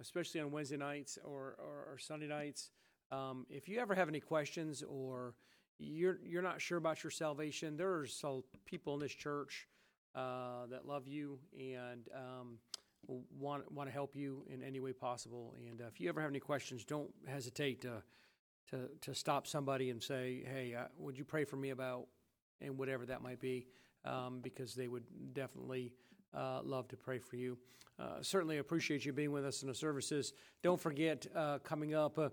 [0.00, 2.70] especially on Wednesday nights or, or, or Sunday nights.
[3.12, 5.34] Um, if you ever have any questions or
[5.78, 9.68] you're you're not sure about your salvation, there's some people in this church
[10.14, 12.58] uh, that love you and um,
[13.38, 15.54] want want to help you in any way possible.
[15.70, 18.02] And uh, if you ever have any questions, don't hesitate to
[18.70, 22.06] to to stop somebody and say, "Hey, uh, would you pray for me about?"
[22.62, 23.66] and whatever that might be,
[24.06, 25.04] um, because they would
[25.34, 25.92] definitely
[26.34, 27.58] uh, love to pray for you.
[27.98, 30.34] Uh, certainly appreciate you being with us in the services.
[30.62, 32.28] Don't forget, uh, coming up uh,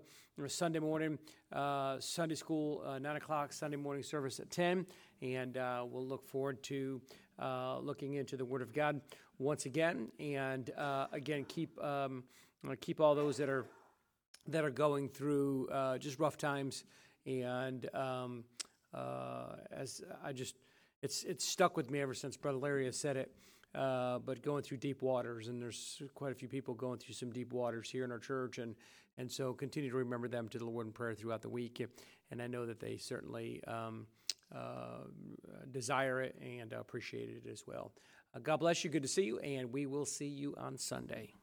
[0.46, 1.18] Sunday morning,
[1.52, 4.86] uh, Sunday school, uh, 9 o'clock, Sunday morning service at 10.
[5.22, 7.00] And we'll look forward to
[7.80, 9.00] looking into the Word of God
[9.38, 10.08] once again.
[10.18, 10.70] And
[11.12, 12.24] again, keep, um,
[12.82, 13.64] keep all those that are,
[14.48, 15.68] that are going through
[15.98, 16.84] just rough times.
[17.24, 18.44] And um,
[19.72, 20.56] as I just,
[21.00, 23.34] it's, it's stuck with me ever since Brother Larry has said it.
[23.74, 27.32] Uh, but going through deep waters, and there's quite a few people going through some
[27.32, 28.76] deep waters here in our church, and
[29.18, 31.84] and so continue to remember them to the Lord in prayer throughout the week,
[32.30, 34.06] and I know that they certainly um,
[34.54, 35.04] uh,
[35.70, 37.92] desire it and appreciate it as well.
[38.34, 38.90] Uh, God bless you.
[38.90, 41.34] Good to see you, and we will see you on Sunday.